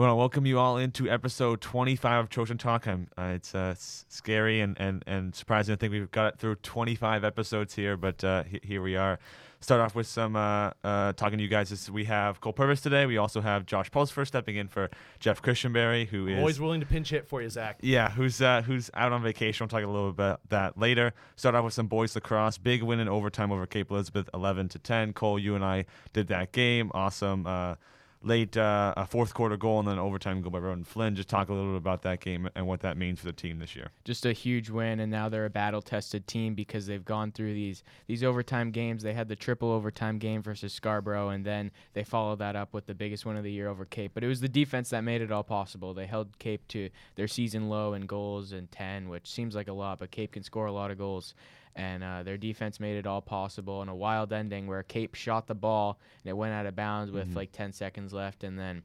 We 0.00 0.06
want 0.06 0.12
to 0.12 0.16
welcome 0.16 0.46
you 0.46 0.58
all 0.58 0.78
into 0.78 1.10
episode 1.10 1.60
25 1.60 2.24
of 2.24 2.30
Trojan 2.30 2.56
Talk. 2.56 2.86
I'm, 2.86 3.08
uh, 3.18 3.32
it's 3.34 3.54
uh, 3.54 3.74
scary 3.76 4.62
and, 4.62 4.74
and, 4.80 5.04
and 5.06 5.34
surprising 5.34 5.74
I 5.74 5.76
think 5.76 5.92
we've 5.92 6.10
got 6.10 6.32
it 6.32 6.38
through 6.38 6.54
25 6.54 7.22
episodes 7.22 7.74
here, 7.74 7.98
but 7.98 8.24
uh, 8.24 8.44
he- 8.44 8.62
here 8.62 8.80
we 8.80 8.96
are. 8.96 9.18
Start 9.60 9.82
off 9.82 9.94
with 9.94 10.06
some 10.06 10.36
uh, 10.36 10.70
uh, 10.82 11.12
talking 11.12 11.36
to 11.36 11.44
you 11.44 11.50
guys. 11.50 11.68
This, 11.68 11.90
we 11.90 12.06
have 12.06 12.40
Cole 12.40 12.54
Purvis 12.54 12.80
today. 12.80 13.04
We 13.04 13.18
also 13.18 13.42
have 13.42 13.66
Josh 13.66 13.90
Pulsfer 13.90 14.26
stepping 14.26 14.56
in 14.56 14.68
for 14.68 14.88
Jeff 15.18 15.42
Christianberry, 15.42 16.08
who 16.08 16.28
is 16.28 16.38
Always 16.38 16.58
willing 16.58 16.80
to 16.80 16.86
pinch 16.86 17.10
hit 17.10 17.28
for 17.28 17.42
you, 17.42 17.50
Zach. 17.50 17.76
yeah, 17.82 18.08
who's 18.10 18.40
uh, 18.40 18.62
who's 18.62 18.90
out 18.94 19.12
on 19.12 19.22
vacation. 19.22 19.64
We'll 19.64 19.68
talk 19.68 19.86
a 19.86 19.92
little 19.92 20.12
bit 20.12 20.24
about 20.24 20.48
that 20.48 20.78
later. 20.78 21.12
Start 21.36 21.54
off 21.54 21.64
with 21.66 21.74
some 21.74 21.88
boys 21.88 22.14
lacrosse. 22.14 22.56
Big 22.56 22.82
win 22.82 23.00
in 23.00 23.08
overtime 23.10 23.52
over 23.52 23.66
Cape 23.66 23.90
Elizabeth, 23.90 24.30
11 24.32 24.70
to 24.70 24.78
10. 24.78 25.12
Cole, 25.12 25.38
you 25.38 25.54
and 25.54 25.62
I 25.62 25.84
did 26.14 26.28
that 26.28 26.52
game. 26.52 26.90
Awesome. 26.94 27.76
Late 28.22 28.54
uh, 28.54 28.92
a 28.98 29.06
fourth 29.06 29.32
quarter 29.32 29.56
goal 29.56 29.78
and 29.78 29.88
then 29.88 29.98
overtime 29.98 30.42
goal 30.42 30.50
by 30.50 30.58
Roden 30.58 30.84
Flynn. 30.84 31.16
Just 31.16 31.30
talk 31.30 31.48
a 31.48 31.54
little 31.54 31.70
bit 31.70 31.78
about 31.78 32.02
that 32.02 32.20
game 32.20 32.50
and 32.54 32.66
what 32.66 32.80
that 32.80 32.98
means 32.98 33.18
for 33.18 33.24
the 33.24 33.32
team 33.32 33.58
this 33.58 33.74
year. 33.74 33.92
just 34.04 34.26
a 34.26 34.32
huge 34.34 34.68
win 34.68 35.00
and 35.00 35.10
now 35.10 35.30
they're 35.30 35.46
a 35.46 35.50
battle 35.50 35.80
tested 35.80 36.26
team 36.26 36.54
because 36.54 36.86
they've 36.86 37.04
gone 37.04 37.32
through 37.32 37.54
these 37.54 37.82
these 38.08 38.22
overtime 38.22 38.70
games 38.70 39.02
they 39.02 39.14
had 39.14 39.28
the 39.28 39.36
triple 39.36 39.72
overtime 39.72 40.18
game 40.18 40.42
versus 40.42 40.72
scarborough 40.72 41.30
and 41.30 41.46
then 41.46 41.70
they 41.94 42.04
followed 42.04 42.38
that 42.40 42.56
up 42.56 42.74
with 42.74 42.84
the 42.86 42.94
biggest 42.94 43.24
win 43.24 43.36
of 43.38 43.44
the 43.44 43.50
year 43.52 43.68
over 43.68 43.86
cape 43.86 44.10
but 44.12 44.22
it 44.22 44.26
was 44.28 44.40
the 44.40 44.48
defense 44.48 44.90
that 44.90 45.02
made 45.02 45.22
it 45.22 45.32
all 45.32 45.42
possible 45.42 45.94
they 45.94 46.06
held 46.06 46.38
cape 46.38 46.66
to 46.68 46.90
their 47.14 47.28
season 47.28 47.70
low 47.70 47.94
in 47.94 48.02
goals 48.04 48.52
and 48.52 48.70
10 48.70 49.08
which 49.08 49.30
seems 49.30 49.54
like 49.54 49.68
a 49.68 49.72
lot 49.72 49.98
but 49.98 50.10
cape 50.10 50.32
can 50.32 50.42
score 50.42 50.66
a 50.66 50.72
lot 50.72 50.90
of 50.90 50.98
goals 50.98 51.34
and 51.76 52.02
uh, 52.02 52.22
their 52.22 52.36
defense 52.36 52.80
made 52.80 52.96
it 52.96 53.06
all 53.06 53.20
possible 53.22 53.82
in 53.82 53.88
a 53.88 53.94
wild 53.94 54.32
ending 54.32 54.66
where 54.66 54.82
cape 54.82 55.14
shot 55.14 55.46
the 55.46 55.54
ball 55.54 55.98
and 56.24 56.30
it 56.30 56.36
went 56.36 56.52
out 56.52 56.66
of 56.66 56.74
bounds 56.76 57.10
with 57.10 57.30
Mhm. 57.30 57.36
like 57.36 57.52
10 57.52 57.72
seconds 57.72 58.12
left 58.12 58.42
and 58.44 58.58
then 58.58 58.82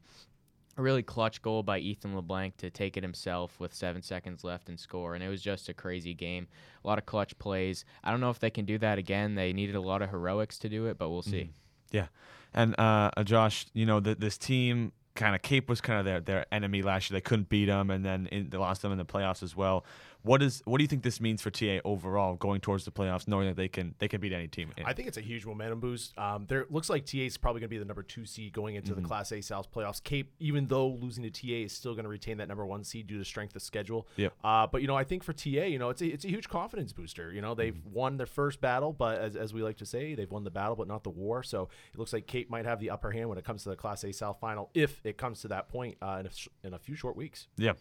a 0.78 0.82
really 0.82 1.02
clutch 1.02 1.40
goal 1.40 1.62
by 1.62 1.78
Ethan 1.78 2.14
LeBlanc 2.14 2.56
to 2.58 2.68
take 2.70 2.96
it 2.98 3.02
himself 3.02 3.58
with 3.58 3.72
seven 3.72 4.02
seconds 4.02 4.44
left 4.44 4.68
and 4.68 4.78
score. 4.78 5.14
And 5.14 5.24
it 5.24 5.28
was 5.28 5.40
just 5.40 5.70
a 5.70 5.74
crazy 5.74 6.12
game. 6.12 6.48
A 6.84 6.86
lot 6.86 6.98
of 6.98 7.06
clutch 7.06 7.38
plays. 7.38 7.86
I 8.04 8.10
don't 8.10 8.20
know 8.20 8.28
if 8.28 8.38
they 8.40 8.50
can 8.50 8.66
do 8.66 8.76
that 8.78 8.98
again. 8.98 9.36
They 9.36 9.54
needed 9.54 9.74
a 9.74 9.80
lot 9.80 10.02
of 10.02 10.10
heroics 10.10 10.58
to 10.58 10.68
do 10.68 10.84
it, 10.84 10.98
but 10.98 11.08
we'll 11.08 11.22
see. 11.22 11.48
Yeah. 11.92 12.08
And 12.52 12.74
uh, 12.78 13.10
uh, 13.16 13.24
Josh, 13.24 13.64
you 13.72 13.86
know 13.86 14.00
th- 14.00 14.18
this 14.18 14.36
team 14.36 14.92
kind 15.14 15.34
of 15.34 15.40
Cape 15.40 15.70
was 15.70 15.80
kind 15.80 15.98
of 15.98 16.04
their 16.04 16.20
their 16.20 16.44
enemy 16.52 16.82
last 16.82 17.10
year. 17.10 17.16
They 17.16 17.22
couldn't 17.22 17.48
beat 17.48 17.66
them, 17.66 17.90
and 17.90 18.04
then 18.04 18.26
in, 18.26 18.50
they 18.50 18.58
lost 18.58 18.82
them 18.82 18.92
in 18.92 18.98
the 18.98 19.04
playoffs 19.06 19.42
as 19.42 19.56
well. 19.56 19.82
What 20.26 20.42
is 20.42 20.60
what 20.64 20.78
do 20.78 20.82
you 20.84 20.88
think 20.88 21.04
this 21.04 21.20
means 21.20 21.40
for 21.40 21.50
TA 21.50 21.78
overall 21.84 22.34
going 22.34 22.60
towards 22.60 22.84
the 22.84 22.90
playoffs, 22.90 23.28
knowing 23.28 23.46
that 23.46 23.56
they 23.56 23.68
can 23.68 23.94
they 23.98 24.08
can 24.08 24.20
beat 24.20 24.32
any 24.32 24.48
team? 24.48 24.72
I 24.84 24.92
think 24.92 25.06
it's 25.06 25.16
a 25.16 25.20
huge 25.20 25.46
momentum 25.46 25.78
boost. 25.78 26.18
Um, 26.18 26.46
there 26.48 26.66
looks 26.68 26.90
like 26.90 27.06
TA 27.06 27.18
is 27.18 27.36
probably 27.36 27.60
going 27.60 27.68
to 27.68 27.74
be 27.74 27.78
the 27.78 27.84
number 27.84 28.02
two 28.02 28.26
seed 28.26 28.52
going 28.52 28.74
into 28.74 28.92
Mhm. 28.92 28.96
the 28.96 29.02
Class 29.02 29.30
A 29.30 29.40
South 29.40 29.70
playoffs. 29.70 30.02
Cape, 30.02 30.32
even 30.40 30.66
though 30.66 30.88
losing 30.88 31.22
to 31.22 31.30
TA, 31.30 31.62
is 31.66 31.72
still 31.72 31.94
going 31.94 32.02
to 32.02 32.08
retain 32.10 32.38
that 32.38 32.48
number 32.48 32.66
one 32.66 32.82
seed 32.82 33.06
due 33.06 33.18
to 33.18 33.24
strength 33.24 33.54
of 33.54 33.62
schedule. 33.62 34.08
Yep. 34.16 34.32
Uh, 34.42 34.66
but 34.66 34.80
you 34.82 34.88
know, 34.88 34.96
I 34.96 35.04
think 35.04 35.22
for 35.22 35.32
TA, 35.32 35.66
you 35.68 35.78
know, 35.78 35.90
it's 35.90 36.02
a, 36.02 36.06
it's 36.06 36.24
a 36.24 36.28
huge 36.28 36.48
confidence 36.48 36.92
booster. 36.92 37.32
You 37.32 37.40
know, 37.40 37.54
they've 37.54 37.80
won 37.86 38.16
their 38.16 38.26
first 38.26 38.60
battle, 38.60 38.92
but 38.92 39.20
as, 39.20 39.36
as 39.36 39.54
we 39.54 39.62
like 39.62 39.76
to 39.76 39.86
say, 39.86 40.16
they've 40.16 40.30
won 40.30 40.42
the 40.42 40.50
battle, 40.50 40.74
but 40.74 40.88
not 40.88 41.04
the 41.04 41.10
war. 41.10 41.44
So 41.44 41.68
it 41.94 41.98
looks 42.00 42.12
like 42.12 42.26
Cape 42.26 42.50
might 42.50 42.64
have 42.64 42.80
the 42.80 42.90
upper 42.90 43.12
hand 43.12 43.28
when 43.28 43.38
it 43.38 43.44
comes 43.44 43.62
to 43.62 43.68
the 43.68 43.76
Class 43.76 44.02
A 44.02 44.12
South 44.12 44.38
final, 44.40 44.70
if 44.74 45.00
it 45.04 45.16
comes 45.18 45.40
to 45.42 45.48
that 45.48 45.68
point 45.68 45.96
uh, 46.02 46.16
in 46.20 46.26
a, 46.26 46.66
in 46.66 46.74
a 46.74 46.78
few 46.80 46.96
short 46.96 47.16
weeks. 47.16 47.46
Yeah. 47.56 47.74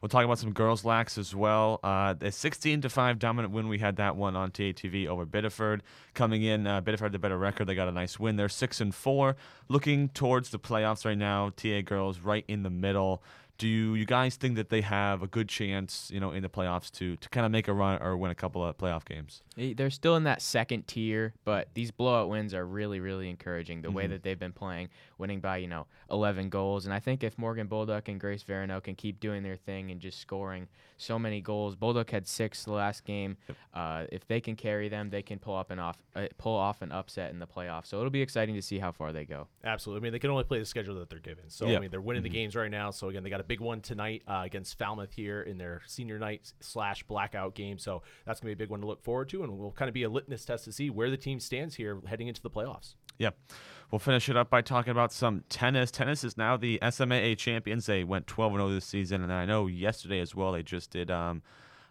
We'll 0.00 0.08
talk 0.08 0.24
about 0.24 0.38
some 0.38 0.52
girls 0.52 0.84
lax 0.84 1.18
as 1.18 1.34
well. 1.34 1.78
Uh, 1.82 2.14
the 2.14 2.32
16 2.32 2.80
to 2.82 2.88
5 2.88 3.18
dominant 3.18 3.52
win. 3.52 3.68
We 3.68 3.78
had 3.78 3.96
that 3.96 4.16
one 4.16 4.34
on 4.34 4.50
TATV 4.50 5.06
over 5.06 5.26
Biddeford. 5.26 5.82
Coming 6.14 6.42
in, 6.42 6.66
uh, 6.66 6.80
Biddeford 6.80 7.06
had 7.06 7.12
the 7.12 7.18
better 7.18 7.36
record. 7.36 7.66
They 7.66 7.74
got 7.74 7.88
a 7.88 7.92
nice 7.92 8.18
win. 8.18 8.36
They're 8.36 8.48
6 8.48 8.80
and 8.80 8.94
4. 8.94 9.36
Looking 9.68 10.08
towards 10.08 10.50
the 10.50 10.58
playoffs 10.58 11.04
right 11.04 11.18
now, 11.18 11.50
TA 11.50 11.82
girls 11.82 12.20
right 12.20 12.44
in 12.48 12.62
the 12.62 12.70
middle. 12.70 13.22
Do 13.60 13.68
you, 13.68 13.94
you 13.94 14.06
guys 14.06 14.36
think 14.36 14.56
that 14.56 14.70
they 14.70 14.80
have 14.80 15.22
a 15.22 15.26
good 15.26 15.46
chance, 15.46 16.10
you 16.10 16.18
know, 16.18 16.30
in 16.32 16.42
the 16.42 16.48
playoffs 16.48 16.90
to 16.92 17.16
to 17.16 17.28
kind 17.28 17.44
of 17.44 17.52
make 17.52 17.68
a 17.68 17.74
run 17.74 18.00
or 18.02 18.16
win 18.16 18.30
a 18.30 18.34
couple 18.34 18.64
of 18.64 18.78
playoff 18.78 19.04
games? 19.04 19.42
They- 19.54 19.74
They're 19.74 19.90
still 19.90 20.16
in 20.16 20.24
that 20.24 20.40
second 20.40 20.86
tier, 20.86 21.34
but 21.44 21.68
these 21.74 21.90
blowout 21.90 22.30
wins 22.30 22.54
are 22.54 22.64
really, 22.66 23.00
really 23.00 23.28
encouraging. 23.28 23.82
The 23.82 23.90
way 23.90 24.06
Mhm. 24.06 24.10
that 24.10 24.22
they've 24.22 24.38
been 24.38 24.54
playing, 24.54 24.88
winning 25.18 25.40
by 25.40 25.58
you 25.58 25.66
know 25.68 25.86
11 26.10 26.48
goals, 26.48 26.86
and 26.86 26.94
I 26.94 27.00
think 27.00 27.22
if 27.22 27.36
Morgan 27.36 27.66
Bulldog 27.66 28.08
and 28.08 28.18
Grace 28.18 28.42
Verano 28.42 28.80
can 28.80 28.94
keep 28.94 29.20
doing 29.20 29.42
their 29.42 29.56
thing 29.56 29.90
and 29.90 30.00
just 30.00 30.18
scoring 30.20 30.66
so 30.96 31.18
many 31.18 31.40
goals, 31.42 31.76
Bulldog 31.76 32.10
had 32.10 32.26
six 32.26 32.64
the 32.64 32.72
last 32.72 33.04
game. 33.04 33.36
Yep. 33.48 33.56
Uh, 33.74 34.04
if 34.10 34.26
they 34.26 34.40
can 34.40 34.56
carry 34.56 34.88
them, 34.88 35.10
they 35.10 35.22
can 35.22 35.38
pull 35.38 35.56
up 35.56 35.70
and 35.70 35.80
off, 35.80 35.96
uh, 36.14 36.26
pull 36.38 36.56
off 36.56 36.80
an 36.82 36.92
upset 36.92 37.30
in 37.30 37.38
the 37.38 37.46
playoffs. 37.46 37.86
So 37.86 37.98
it'll 37.98 38.10
be 38.10 38.20
exciting 38.22 38.54
to 38.54 38.62
see 38.62 38.78
how 38.78 38.92
far 38.92 39.12
they 39.12 39.24
go. 39.24 39.48
Absolutely. 39.64 40.00
I 40.00 40.02
mean, 40.04 40.12
they 40.12 40.18
can 40.18 40.30
only 40.30 40.44
play 40.44 40.58
the 40.58 40.64
schedule 40.66 40.94
that 40.96 41.08
they're 41.10 41.18
given. 41.18 41.48
So, 41.48 41.66
Yeah. 41.66 41.76
I 41.76 41.80
mean, 41.80 41.90
they're 41.90 42.00
winning 42.02 42.20
Mhm. 42.20 42.24
the 42.24 42.30
games 42.30 42.54
right 42.56 42.70
now. 42.70 42.90
So, 42.90 43.08
again, 43.08 43.22
they 43.22 43.30
got 43.30 43.40
a 43.40 43.44
big 43.50 43.60
one 43.60 43.80
tonight 43.80 44.22
uh, 44.28 44.42
against 44.44 44.78
Falmouth 44.78 45.12
here 45.12 45.42
in 45.42 45.58
their 45.58 45.82
senior 45.84 46.20
night 46.20 46.52
slash 46.60 47.02
blackout 47.02 47.56
game. 47.56 47.78
So, 47.78 48.02
that's 48.24 48.38
going 48.38 48.52
to 48.52 48.56
be 48.56 48.62
a 48.62 48.64
big 48.64 48.70
one 48.70 48.80
to 48.80 48.86
look 48.86 49.02
forward 49.02 49.28
to. 49.30 49.42
And 49.42 49.58
will 49.58 49.72
kind 49.72 49.88
of 49.88 49.94
be 49.94 50.04
a 50.04 50.08
litmus 50.08 50.44
test 50.44 50.64
to 50.66 50.72
see 50.72 50.88
where 50.88 51.10
the 51.10 51.16
team 51.16 51.40
stands 51.40 51.74
here 51.74 52.00
heading 52.06 52.28
into 52.28 52.40
the 52.40 52.50
playoffs. 52.50 52.94
Yep. 53.18 53.36
We'll 53.90 53.98
finish 53.98 54.28
it 54.28 54.36
up 54.36 54.50
by 54.50 54.62
talking 54.62 54.92
about 54.92 55.12
some 55.12 55.42
tennis. 55.48 55.90
Tennis 55.90 56.22
is 56.22 56.36
now 56.36 56.56
the 56.56 56.78
SMAA 56.80 57.36
champions. 57.36 57.86
They 57.86 58.04
went 58.04 58.28
12 58.28 58.52
0 58.52 58.70
this 58.70 58.84
season, 58.84 59.22
and 59.22 59.32
I 59.32 59.44
know 59.44 59.66
yesterday 59.66 60.20
as 60.20 60.32
well 60.32 60.52
they 60.52 60.62
just 60.62 60.92
did. 60.92 61.10
Um, 61.10 61.42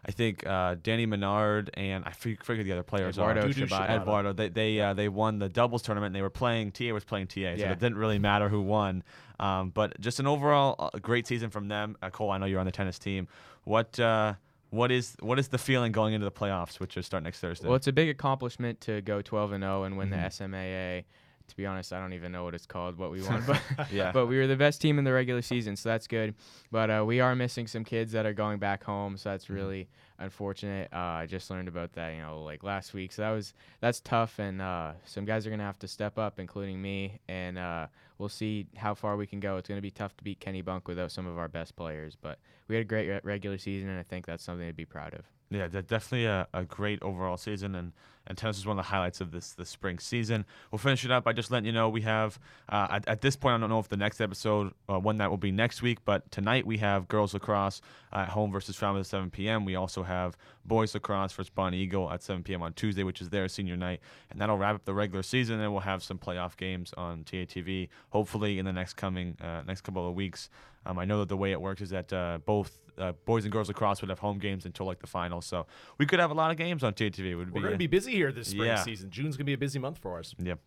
I 0.06 0.12
think 0.12 0.46
uh, 0.46 0.76
Danny 0.82 1.04
Menard 1.06 1.70
and 1.74 2.04
I 2.06 2.12
forget 2.12 2.42
forget 2.44 2.64
the 2.64 2.72
other 2.72 2.82
players 2.82 3.16
Eduardo 3.18 3.42
are. 3.42 3.44
Dudu 3.48 3.66
Shibata. 3.68 3.86
Shibata. 3.88 4.02
Eduardo. 4.02 4.32
They 4.32 4.48
they 4.48 4.80
uh, 4.80 4.94
they 4.94 5.08
won 5.08 5.38
the 5.38 5.48
doubles 5.48 5.82
tournament. 5.82 6.08
and 6.08 6.16
They 6.16 6.22
were 6.22 6.30
playing. 6.30 6.72
TA 6.72 6.86
was 6.92 7.04
playing 7.04 7.26
TA, 7.26 7.34
so 7.34 7.40
Yeah. 7.62 7.72
it 7.72 7.78
didn't 7.78 7.98
really 7.98 8.18
matter 8.18 8.48
who 8.48 8.62
won. 8.62 9.02
Um, 9.38 9.70
but 9.70 9.98
just 10.00 10.20
an 10.20 10.26
overall 10.26 10.76
uh, 10.78 10.98
great 11.00 11.26
season 11.26 11.50
from 11.50 11.68
them. 11.68 11.96
Uh, 12.02 12.10
Cole, 12.10 12.30
I 12.30 12.38
know 12.38 12.46
you're 12.46 12.60
on 12.60 12.66
the 12.66 12.72
tennis 12.72 12.98
team. 12.98 13.28
What 13.64 13.98
uh, 14.00 14.34
what 14.70 14.90
is 14.90 15.16
what 15.20 15.38
is 15.38 15.48
the 15.48 15.58
feeling 15.58 15.92
going 15.92 16.14
into 16.14 16.24
the 16.24 16.30
playoffs, 16.32 16.80
which 16.80 16.96
are 16.96 17.02
start 17.02 17.22
next 17.22 17.40
Thursday? 17.40 17.66
Well, 17.68 17.76
it's 17.76 17.86
a 17.86 17.92
big 17.92 18.08
accomplishment 18.08 18.80
to 18.82 19.02
go 19.02 19.20
12 19.20 19.52
and 19.52 19.62
0 19.62 19.82
and 19.84 19.96
win 19.98 20.08
Mhm. 20.08 20.12
the 20.12 20.44
SMAA. 20.44 21.04
To 21.50 21.56
be 21.56 21.66
honest, 21.66 21.92
I 21.92 22.00
don't 22.00 22.12
even 22.12 22.32
know 22.32 22.44
what 22.44 22.54
it's 22.54 22.66
called, 22.66 22.96
what 22.96 23.10
we 23.10 23.22
won, 23.22 23.42
but 23.46 23.60
yeah, 23.92 24.12
but 24.12 24.26
we 24.26 24.38
were 24.38 24.46
the 24.46 24.56
best 24.56 24.80
team 24.80 24.98
in 24.98 25.04
the 25.04 25.12
regular 25.12 25.42
season, 25.42 25.76
so 25.76 25.88
that's 25.88 26.06
good. 26.06 26.34
But 26.70 26.90
uh, 26.90 27.04
we 27.06 27.20
are 27.20 27.34
missing 27.34 27.66
some 27.66 27.84
kids 27.84 28.12
that 28.12 28.24
are 28.26 28.32
going 28.32 28.58
back 28.58 28.82
home, 28.84 29.16
so 29.16 29.30
that's 29.30 29.46
Mhm. 29.46 29.54
really 29.54 29.88
unfortunate. 30.18 30.88
Uh, 30.92 30.96
I 30.96 31.26
just 31.26 31.50
learned 31.50 31.68
about 31.68 31.92
that, 31.94 32.14
you 32.14 32.20
know, 32.22 32.42
like 32.42 32.62
last 32.62 32.94
week, 32.94 33.12
so 33.12 33.22
that 33.22 33.30
was 33.30 33.52
that's 33.80 34.00
tough, 34.00 34.38
and 34.38 34.62
uh, 34.62 34.92
some 35.04 35.24
guys 35.24 35.46
are 35.46 35.50
gonna 35.50 35.64
have 35.64 35.78
to 35.80 35.88
step 35.88 36.18
up, 36.18 36.38
including 36.38 36.80
me, 36.80 37.20
and 37.28 37.58
uh, 37.58 37.86
we'll 38.18 38.28
see 38.28 38.66
how 38.76 38.94
far 38.94 39.16
we 39.16 39.26
can 39.26 39.40
go. 39.40 39.56
It's 39.56 39.68
gonna 39.68 39.80
be 39.80 39.90
tough 39.90 40.16
to 40.18 40.24
beat 40.24 40.40
Kennebunk 40.40 40.86
without 40.86 41.10
some 41.12 41.26
of 41.26 41.38
our 41.38 41.48
best 41.48 41.74
players, 41.76 42.16
but 42.20 42.38
we 42.68 42.76
had 42.76 42.82
a 42.82 42.88
great 42.88 43.08
re- 43.08 43.20
regular 43.24 43.58
season, 43.58 43.88
and 43.88 43.98
I 43.98 44.02
think 44.04 44.26
that's 44.26 44.44
something 44.44 44.66
to 44.66 44.72
be 44.74 44.84
proud 44.84 45.14
of. 45.14 45.22
Yeah, 45.50 45.66
definitely 45.66 46.26
a, 46.26 46.46
a 46.54 46.64
great 46.64 47.02
overall 47.02 47.36
season, 47.36 47.74
and, 47.74 47.92
and 48.26 48.36
tennis 48.36 48.58
is 48.58 48.66
one 48.66 48.78
of 48.78 48.84
the 48.84 48.90
highlights 48.90 49.20
of 49.20 49.30
this 49.30 49.52
this 49.52 49.68
spring 49.68 49.98
season. 49.98 50.44
We'll 50.70 50.78
finish 50.78 51.04
it 51.04 51.10
up 51.10 51.24
by 51.24 51.32
just 51.32 51.50
letting 51.50 51.66
you 51.66 51.72
know 51.72 51.88
we 51.88 52.02
have 52.02 52.38
uh, 52.68 52.88
at, 52.90 53.08
at 53.08 53.20
this 53.20 53.36
point 53.36 53.54
I 53.54 53.58
don't 53.58 53.70
know 53.70 53.78
if 53.78 53.88
the 53.88 53.96
next 53.96 54.20
episode 54.20 54.72
uh, 54.88 54.98
when 54.98 55.16
that 55.18 55.30
will 55.30 55.36
be 55.36 55.52
next 55.52 55.82
week, 55.82 55.98
but 56.04 56.30
tonight 56.30 56.66
we 56.66 56.78
have 56.78 57.08
girls 57.08 57.34
lacrosse 57.34 57.80
at 58.12 58.28
home 58.28 58.50
versus 58.50 58.76
Falmouth 58.76 59.00
at 59.00 59.06
7 59.06 59.30
p.m. 59.30 59.64
We 59.64 59.74
also 59.74 60.02
have 60.02 60.36
boys 60.64 60.94
lacrosse 60.94 61.32
versus 61.32 61.50
Bonnie 61.50 61.78
Eagle 61.78 62.10
at 62.10 62.22
7 62.22 62.42
p.m. 62.42 62.62
on 62.62 62.72
Tuesday, 62.72 63.02
which 63.02 63.20
is 63.20 63.30
their 63.30 63.48
senior 63.48 63.76
night, 63.76 64.00
and 64.30 64.40
that'll 64.40 64.58
wrap 64.58 64.74
up 64.74 64.84
the 64.84 64.94
regular 64.94 65.22
season. 65.22 65.60
And 65.60 65.72
we'll 65.72 65.80
have 65.82 66.02
some 66.02 66.18
playoff 66.18 66.56
games 66.56 66.92
on 66.96 67.24
TATV, 67.24 67.88
hopefully 68.10 68.58
in 68.58 68.64
the 68.64 68.72
next 68.72 68.94
coming 68.94 69.36
uh, 69.40 69.62
next 69.66 69.82
couple 69.82 70.08
of 70.08 70.14
weeks. 70.14 70.50
Um, 70.86 70.98
I 70.98 71.04
know 71.04 71.18
that 71.20 71.28
the 71.28 71.36
way 71.36 71.52
it 71.52 71.60
works 71.60 71.82
is 71.82 71.90
that 71.90 72.12
uh, 72.12 72.38
both 72.44 72.80
uh, 72.98 73.12
boys 73.24 73.44
and 73.44 73.52
girls 73.52 73.68
lacrosse 73.68 74.00
would 74.00 74.10
have 74.10 74.18
home 74.18 74.38
games 74.38 74.64
until 74.66 74.86
like 74.86 75.00
the 75.00 75.06
finals, 75.06 75.46
so 75.46 75.66
we 75.98 76.06
could 76.06 76.20
have 76.20 76.30
a 76.30 76.34
lot 76.34 76.50
of 76.50 76.56
games 76.56 76.82
on 76.82 76.92
TATV. 76.94 77.30
It 77.30 77.34
would 77.34 77.52
We're 77.52 77.62
be, 77.62 77.68
to 77.70 77.78
be 77.78 77.86
busy 77.86 78.09
here 78.10 78.32
this 78.32 78.48
spring 78.48 78.68
yeah. 78.68 78.82
season. 78.82 79.10
June's 79.10 79.36
going 79.36 79.44
to 79.44 79.50
be 79.50 79.54
a 79.54 79.58
busy 79.58 79.78
month 79.78 79.98
for 79.98 80.18
us. 80.18 80.34
Yep. 80.38 80.58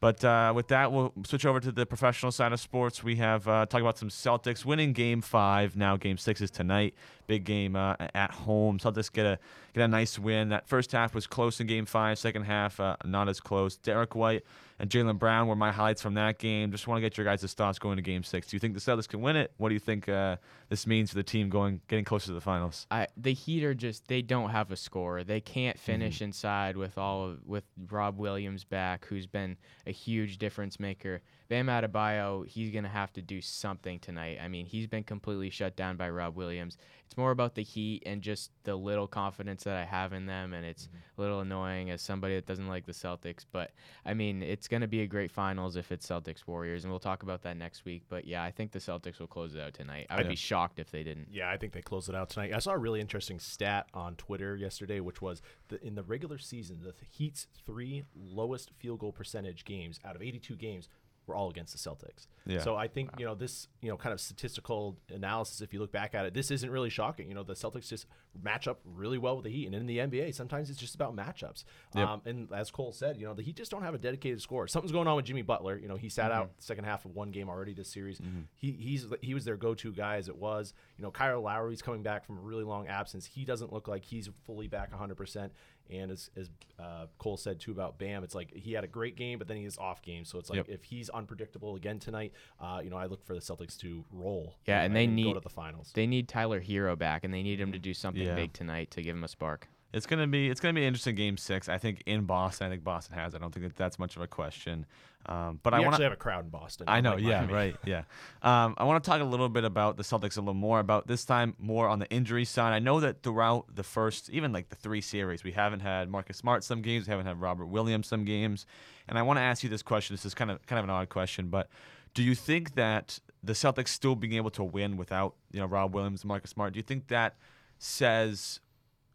But 0.00 0.22
uh, 0.22 0.52
with 0.54 0.68
that, 0.68 0.92
we'll 0.92 1.14
switch 1.24 1.46
over 1.46 1.60
to 1.60 1.72
the 1.72 1.86
professional 1.86 2.30
side 2.30 2.52
of 2.52 2.60
sports. 2.60 3.02
We 3.02 3.16
have 3.16 3.48
uh, 3.48 3.64
talk 3.64 3.80
about 3.80 3.96
some 3.96 4.10
Celtics 4.10 4.62
winning 4.62 4.92
Game 4.92 5.22
Five. 5.22 5.76
Now 5.76 5.96
Game 5.96 6.18
Six 6.18 6.42
is 6.42 6.50
tonight. 6.50 6.94
Big 7.26 7.44
game 7.44 7.74
uh, 7.74 7.94
at 8.14 8.30
home. 8.30 8.78
Celtics 8.78 9.10
get 9.10 9.24
a 9.24 9.38
get 9.72 9.82
a 9.82 9.88
nice 9.88 10.18
win. 10.18 10.50
That 10.50 10.68
first 10.68 10.92
half 10.92 11.14
was 11.14 11.26
close 11.26 11.58
in 11.58 11.66
Game 11.66 11.86
Five. 11.86 12.18
Second 12.18 12.42
half 12.42 12.78
uh, 12.80 12.96
not 13.04 13.30
as 13.30 13.40
close. 13.40 13.76
Derrick 13.76 14.14
White 14.14 14.44
and 14.78 14.90
Jaylen 14.90 15.18
Brown 15.18 15.46
were 15.46 15.56
my 15.56 15.72
highlights 15.72 16.02
from 16.02 16.14
that 16.14 16.38
game. 16.38 16.70
Just 16.70 16.86
want 16.86 16.98
to 16.98 17.00
get 17.00 17.16
your 17.16 17.24
guys' 17.24 17.52
thoughts 17.54 17.78
going 17.78 17.96
to 17.96 18.02
Game 18.02 18.22
Six. 18.22 18.48
Do 18.48 18.56
you 18.56 18.60
think 18.60 18.74
the 18.74 18.80
Celtics 18.80 19.08
can 19.08 19.20
win 19.20 19.36
it? 19.36 19.52
What 19.56 19.68
do 19.68 19.74
you 19.74 19.80
think 19.80 20.08
uh, 20.08 20.36
this 20.68 20.86
means 20.86 21.10
for 21.10 21.16
the 21.16 21.22
team 21.22 21.48
going 21.48 21.80
getting 21.88 22.04
closer 22.04 22.26
to 22.26 22.32
the 22.32 22.40
finals? 22.40 22.86
I 22.90 23.06
the 23.16 23.32
Heat 23.32 23.64
are 23.64 23.74
just 23.74 24.08
they 24.08 24.22
don't 24.22 24.50
have 24.50 24.70
a 24.70 24.76
scorer. 24.76 25.24
They 25.24 25.40
can't 25.40 25.78
finish 25.78 26.20
inside 26.20 26.76
with 26.76 26.98
all 26.98 27.30
of, 27.30 27.46
with 27.46 27.64
Rob 27.90 28.18
Williams 28.18 28.64
back, 28.64 29.06
who's 29.06 29.26
been 29.26 29.56
a 29.86 29.92
huge 29.92 30.38
difference 30.38 30.80
maker. 30.80 31.22
Bam 31.48 31.66
Adebayo, 31.66 32.46
he's 32.46 32.70
going 32.70 32.84
to 32.84 32.90
have 32.90 33.12
to 33.12 33.22
do 33.22 33.40
something 33.40 33.98
tonight. 33.98 34.38
I 34.42 34.48
mean, 34.48 34.64
he's 34.64 34.86
been 34.86 35.04
completely 35.04 35.50
shut 35.50 35.76
down 35.76 35.96
by 35.96 36.08
Rob 36.08 36.36
Williams. 36.36 36.78
It's 37.04 37.18
more 37.18 37.32
about 37.32 37.54
the 37.54 37.62
heat 37.62 38.02
and 38.06 38.22
just 38.22 38.50
the 38.64 38.74
little 38.74 39.06
confidence 39.06 39.62
that 39.64 39.76
I 39.76 39.84
have 39.84 40.14
in 40.14 40.24
them, 40.26 40.54
and 40.54 40.64
it's 40.64 40.84
Mm-hmm. 40.86 41.20
a 41.20 41.22
little 41.22 41.40
annoying 41.40 41.90
as 41.90 42.02
somebody 42.02 42.34
that 42.34 42.46
doesn't 42.46 42.66
like 42.66 42.86
the 42.86 42.92
Celtics. 42.92 43.44
But 43.52 43.70
I 44.04 44.14
mean, 44.14 44.42
it's 44.42 44.68
going 44.68 44.80
to 44.80 44.88
be 44.88 45.02
a 45.02 45.06
great 45.06 45.30
finals 45.30 45.76
if 45.76 45.92
it's 45.92 46.08
Celtics 46.08 46.46
Warriors, 46.46 46.84
and 46.84 46.90
we'll 46.92 46.98
talk 46.98 47.22
about 47.22 47.42
that 47.42 47.56
next 47.56 47.84
week. 47.84 48.02
But 48.08 48.26
yeah, 48.26 48.42
I 48.42 48.50
think 48.50 48.72
the 48.72 48.78
Celtics 48.80 49.18
will 49.20 49.26
close 49.26 49.54
it 49.54 49.60
out 49.60 49.74
tonight. 49.74 50.06
I 50.10 50.16
would 50.16 50.24
Yeah. 50.26 50.30
be 50.30 50.36
shocked 50.36 50.78
if 50.78 50.90
they 50.90 51.02
didn't. 51.04 51.28
Yeah, 51.30 51.50
I 51.50 51.56
think 51.58 51.72
they 51.72 51.82
close 51.82 52.08
it 52.08 52.14
out 52.14 52.30
tonight. 52.30 52.52
I 52.54 52.58
saw 52.58 52.72
a 52.72 52.78
really 52.78 53.00
interesting 53.00 53.38
stat 53.38 53.86
on 53.94 54.16
Twitter 54.16 54.56
yesterday, 54.56 54.98
which 55.00 55.20
was 55.22 55.40
the, 55.68 55.80
in 55.86 55.94
the 55.94 56.02
regular 56.02 56.38
season, 56.38 56.80
the 56.82 56.94
Heat's 57.08 57.46
three 57.64 58.04
lowest 58.16 58.70
field 58.78 58.98
goal 59.00 59.12
percentage 59.12 59.64
games 59.64 60.00
out 60.04 60.16
of 60.16 60.22
82 60.22 60.56
games 60.56 60.88
were 61.26 61.34
all 61.34 61.50
against 61.50 61.72
the 61.72 61.78
Celtics. 61.78 62.26
Yeah. 62.46 62.60
So 62.60 62.76
I 62.76 62.88
think 62.88 63.10
you 63.18 63.24
know 63.24 63.34
this 63.34 63.68
you 63.80 63.88
know 63.88 63.96
kind 63.96 64.12
of 64.12 64.20
statistical 64.20 64.98
analysis. 65.12 65.60
If 65.60 65.72
you 65.72 65.80
look 65.80 65.92
back 65.92 66.14
at 66.14 66.26
it, 66.26 66.34
this 66.34 66.50
isn't 66.50 66.70
really 66.70 66.90
shocking. 66.90 67.28
You 67.28 67.34
know 67.34 67.42
the 67.42 67.54
Celtics 67.54 67.88
just 67.88 68.06
match 68.42 68.68
up 68.68 68.80
really 68.84 69.18
well 69.18 69.36
with 69.36 69.44
the 69.44 69.50
Heat, 69.50 69.66
and 69.66 69.74
in 69.74 69.86
the 69.86 69.98
NBA, 69.98 70.34
sometimes 70.34 70.68
it's 70.70 70.78
just 70.78 70.94
about 70.94 71.16
matchups. 71.16 71.64
Yep. 71.94 72.08
Um, 72.08 72.22
and 72.26 72.48
as 72.52 72.70
Cole 72.70 72.92
said, 72.92 73.16
you 73.18 73.26
know 73.26 73.34
the 73.34 73.42
Heat 73.42 73.56
just 73.56 73.70
don't 73.70 73.82
have 73.82 73.94
a 73.94 73.98
dedicated 73.98 74.42
scorer. 74.42 74.68
Something's 74.68 74.92
going 74.92 75.08
on 75.08 75.16
with 75.16 75.24
Jimmy 75.24 75.42
Butler. 75.42 75.78
You 75.78 75.88
know 75.88 75.96
he 75.96 76.08
sat 76.08 76.30
out 76.30 76.56
the 76.56 76.62
second 76.62 76.84
half 76.84 77.04
of 77.04 77.14
one 77.14 77.30
game 77.30 77.48
already 77.48 77.72
this 77.72 77.88
series. 77.88 78.20
He 78.54 78.72
he's 78.72 79.06
he 79.22 79.34
was 79.34 79.44
their 79.44 79.56
go-to 79.56 79.92
guy 79.92 80.16
as 80.16 80.28
it 80.28 80.36
was. 80.36 80.74
You 80.98 81.04
know 81.04 81.10
Kyle 81.10 81.40
Lowry's 81.40 81.82
coming 81.82 82.02
back 82.02 82.24
from 82.24 82.38
a 82.38 82.40
really 82.40 82.64
long 82.64 82.88
absence. 82.88 83.26
He 83.26 83.44
doesn't 83.44 83.72
look 83.72 83.88
like 83.88 84.04
he's 84.04 84.28
fully 84.44 84.68
back 84.68 84.90
100. 84.90 85.14
percent 85.14 85.52
And 85.90 86.10
as, 86.10 86.30
as 86.36 86.48
uh, 86.78 87.06
Cole 87.18 87.36
said 87.36 87.60
too 87.60 87.70
about 87.70 87.98
Bam, 87.98 88.24
it's 88.24 88.34
like 88.34 88.52
he 88.54 88.72
had 88.72 88.84
a 88.84 88.88
great 88.88 89.16
game, 89.16 89.38
but 89.38 89.48
then 89.48 89.56
he 89.58 89.64
has 89.64 89.76
off 89.76 90.00
game. 90.02 90.24
So 90.24 90.38
it's 90.38 90.48
like 90.48 90.56
Yep. 90.56 90.68
if 90.70 90.84
he's 90.84 91.10
unpredictable 91.10 91.76
again 91.76 91.98
tonight, 91.98 92.32
uh, 92.60 92.80
you 92.82 92.88
know 92.90 92.96
I 92.96 93.06
look 93.06 93.22
for 93.24 93.34
the 93.34 93.40
Celtics 93.40 93.78
to 93.80 94.04
roll. 94.10 94.54
Yeah, 94.66 94.80
you 94.80 94.84
and 94.86 94.94
know, 94.94 95.00
they 95.00 95.06
go 95.06 95.12
need- 95.12 95.34
to 95.34 95.40
the 95.40 95.48
finals. 95.50 95.92
They 95.94 96.06
need 96.06 96.28
Tyler 96.28 96.60
Herro 96.62 96.96
back, 96.98 97.22
and 97.24 97.32
they 97.34 97.42
need 97.42 97.60
him 97.60 97.72
to 97.72 97.78
do 97.78 97.92
something 97.94 98.22
Yeah. 98.22 98.34
big 98.34 98.52
tonight 98.54 98.90
to 98.92 99.02
give 99.02 99.14
him 99.14 99.24
a 99.24 99.28
spark. 99.28 99.68
It's 99.94 100.06
gonna 100.06 100.26
be 100.26 100.50
it's 100.50 100.60
gonna 100.60 100.74
be 100.74 100.82
an 100.82 100.88
interesting 100.88 101.14
game 101.14 101.36
six. 101.36 101.68
I 101.68 101.78
think 101.78 102.02
in 102.06 102.24
Boston. 102.24 102.66
I 102.66 102.70
think 102.70 102.84
Boston 102.84 103.16
has. 103.16 103.34
I 103.34 103.38
don't 103.38 103.54
think 103.54 103.66
that 103.66 103.76
that's 103.76 103.98
much 103.98 104.16
of 104.16 104.22
a 104.22 104.26
question. 104.26 104.86
Um, 105.26 105.60
but 105.62 105.72
we 105.72 105.78
I 105.78 105.80
want 105.80 105.92
to 105.92 105.94
actually 105.94 106.04
have 106.04 106.12
a 106.12 106.16
crowd 106.16 106.44
in 106.44 106.50
Boston. 106.50 106.84
I 106.86 107.00
know, 107.00 107.16
yeah, 107.16 107.40
Miami. 107.40 107.52
right, 107.52 107.76
yeah. 107.86 108.02
Um, 108.42 108.74
I 108.76 108.84
want 108.84 109.02
to 109.02 109.08
talk 109.08 109.22
a 109.22 109.24
little 109.24 109.48
bit 109.48 109.64
about 109.64 109.96
the 109.96 110.02
Celtics 110.02 110.36
a 110.36 110.40
little 110.40 110.52
more 110.52 110.80
about 110.80 111.06
this 111.06 111.24
time 111.24 111.54
more 111.58 111.88
on 111.88 111.98
the 111.98 112.10
injury 112.10 112.44
side. 112.44 112.74
I 112.74 112.78
know 112.78 113.00
that 113.00 113.22
throughout 113.22 113.74
the 113.74 113.82
first, 113.82 114.28
even 114.28 114.52
like 114.52 114.68
the 114.68 114.76
three 114.76 115.00
series, 115.00 115.42
we 115.42 115.52
haven't 115.52 115.80
had 115.80 116.10
Marcus 116.10 116.36
Smart 116.36 116.62
some 116.62 116.82
games, 116.82 117.06
we 117.06 117.12
haven't 117.12 117.24
had 117.24 117.40
Robert 117.40 117.66
Williams 117.66 118.06
some 118.06 118.26
games, 118.26 118.66
and 119.08 119.16
I 119.16 119.22
want 119.22 119.38
to 119.38 119.40
ask 119.40 119.62
you 119.62 119.70
this 119.70 119.80
question. 119.80 120.12
This 120.12 120.26
is 120.26 120.34
kind 120.34 120.50
of 120.50 120.64
kind 120.66 120.78
of 120.78 120.84
an 120.84 120.90
odd 120.90 121.08
question, 121.08 121.48
but 121.48 121.70
do 122.12 122.22
you 122.22 122.34
think 122.34 122.74
that 122.74 123.18
the 123.42 123.54
Celtics 123.54 123.88
still 123.88 124.14
being 124.14 124.34
able 124.34 124.50
to 124.50 124.64
win 124.64 124.98
without 124.98 125.36
you 125.52 125.60
know 125.60 125.66
Rob 125.66 125.94
Williams, 125.94 126.22
and 126.22 126.28
Marcus 126.28 126.50
Smart? 126.50 126.74
Do 126.74 126.78
you 126.78 126.82
think 126.82 127.08
that 127.08 127.36
says 127.78 128.60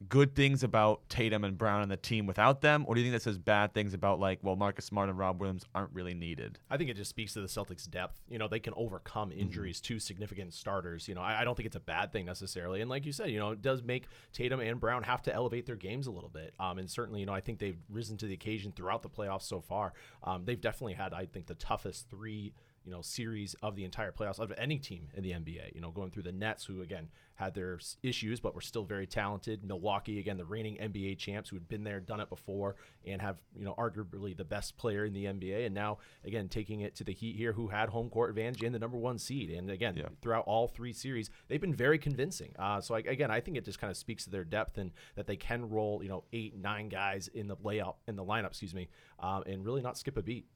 good 0.07 0.33
things 0.33 0.63
about 0.63 1.01
Tatum 1.09 1.43
and 1.43 1.57
Brown 1.57 1.81
and 1.81 1.91
the 1.91 1.97
team 1.97 2.25
without 2.25 2.61
them, 2.61 2.85
or 2.87 2.95
do 2.95 3.01
you 3.01 3.05
think 3.05 3.13
that 3.15 3.21
says 3.23 3.37
bad 3.37 3.73
things 3.73 3.93
about 3.93 4.19
like 4.19 4.39
well 4.41 4.55
Marcus 4.55 4.85
Smart 4.85 5.09
and 5.09 5.17
Rob 5.17 5.41
Williams 5.41 5.65
aren't 5.75 5.93
really 5.93 6.13
needed? 6.13 6.57
I 6.69 6.77
think 6.77 6.89
it 6.89 6.95
just 6.95 7.09
speaks 7.09 7.33
to 7.33 7.41
the 7.41 7.47
Celtics' 7.47 7.89
depth. 7.89 8.21
You 8.29 8.37
know, 8.37 8.47
they 8.47 8.59
can 8.59 8.73
overcome 8.77 9.29
Mm-hmm. 9.29 9.39
injuries 9.39 9.81
to 9.81 9.99
significant 9.99 10.53
starters. 10.53 11.07
You 11.07 11.15
know, 11.15 11.21
I, 11.21 11.41
I 11.41 11.43
don't 11.43 11.55
think 11.55 11.67
it's 11.67 11.75
a 11.75 11.81
bad 11.81 12.13
thing 12.13 12.25
necessarily. 12.25 12.79
And 12.79 12.89
like 12.89 13.05
you 13.05 13.11
said, 13.11 13.29
you 13.29 13.39
know, 13.39 13.51
it 13.51 13.61
does 13.61 13.83
make 13.83 14.05
Tatum 14.31 14.61
and 14.61 14.79
Brown 14.79 15.03
have 15.03 15.21
to 15.23 15.33
elevate 15.33 15.65
their 15.65 15.75
games 15.75 16.07
a 16.07 16.11
little 16.11 16.29
bit. 16.29 16.53
Um, 16.59 16.77
and 16.77 16.89
certainly, 16.89 17.19
you 17.19 17.25
know, 17.25 17.33
I 17.33 17.41
think 17.41 17.59
they've 17.59 17.77
risen 17.89 18.15
to 18.17 18.25
the 18.27 18.33
occasion 18.33 18.71
throughout 18.71 19.01
the 19.01 19.09
playoffs 19.09 19.41
so 19.43 19.59
far. 19.59 19.91
Um, 20.23 20.45
they've 20.45 20.61
definitely 20.61 20.93
had, 20.93 21.13
I 21.13 21.25
think, 21.25 21.47
the 21.47 21.55
toughest 21.55 22.09
three. 22.09 22.53
You 22.85 22.91
know, 22.91 23.01
series 23.01 23.55
of 23.61 23.75
the 23.75 23.83
entire 23.83 24.11
playoffs 24.11 24.39
of 24.39 24.51
any 24.57 24.79
team 24.79 25.09
in 25.13 25.23
the 25.23 25.31
NBA. 25.31 25.75
You 25.75 25.81
know, 25.81 25.91
going 25.91 26.11
through 26.11 26.23
the 26.23 26.31
Nets, 26.31 26.65
who 26.65 26.81
again 26.81 27.09
had 27.35 27.53
their 27.53 27.79
issues, 28.03 28.39
but 28.41 28.53
were 28.53 28.61
still 28.61 28.83
very 28.83 29.07
talented. 29.07 29.63
Milwaukee, 29.63 30.19
again, 30.19 30.37
the 30.37 30.45
reigning 30.45 30.75
NBA 30.77 31.17
champs, 31.17 31.49
who 31.49 31.55
had 31.55 31.67
been 31.69 31.83
there, 31.83 31.99
done 32.01 32.19
it 32.19 32.29
before, 32.29 32.75
and 33.05 33.21
have 33.21 33.37
you 33.55 33.63
know 33.63 33.75
arguably 33.77 34.35
the 34.35 34.43
best 34.43 34.77
player 34.77 35.05
in 35.05 35.13
the 35.13 35.25
NBA. 35.25 35.65
And 35.65 35.75
now, 35.75 35.99
again, 36.25 36.47
taking 36.49 36.81
it 36.81 36.95
to 36.95 37.03
the 37.03 37.13
Heat 37.13 37.35
here, 37.35 37.53
who 37.53 37.67
had 37.67 37.89
home 37.89 38.09
court 38.09 38.29
advantage 38.29 38.63
and 38.63 38.73
the 38.73 38.79
number 38.79 38.97
one 38.97 39.17
seed. 39.19 39.49
And 39.51 39.69
again, 39.69 39.95
Yeah. 39.95 40.07
throughout 40.21 40.45
all 40.45 40.67
three 40.67 40.93
series, 40.93 41.29
they've 41.47 41.61
been 41.61 41.75
very 41.75 41.97
convincing. 41.99 42.53
Uh, 42.57 42.81
so 42.81 42.95
I, 42.95 42.99
again, 42.99 43.29
I 43.31 43.39
think 43.39 43.57
it 43.57 43.65
just 43.65 43.79
kind 43.79 43.91
of 43.91 43.97
speaks 43.97 44.23
to 44.25 44.29
their 44.29 44.43
depth 44.45 44.77
and 44.77 44.91
that 45.15 45.27
they 45.27 45.37
can 45.37 45.69
roll 45.69 46.01
you 46.01 46.09
know 46.09 46.23
eight, 46.33 46.55
nine 46.57 46.89
guys 46.89 47.27
in 47.29 47.47
the 47.47 47.55
layout 47.63 47.97
in 48.07 48.15
the 48.15 48.23
lineup, 48.25 48.47
excuse 48.47 48.73
me, 48.73 48.89
um, 49.19 49.43
and 49.45 49.65
really 49.65 49.81
not 49.81 49.97
skip 49.97 50.17
a 50.17 50.21
beat. 50.21 50.47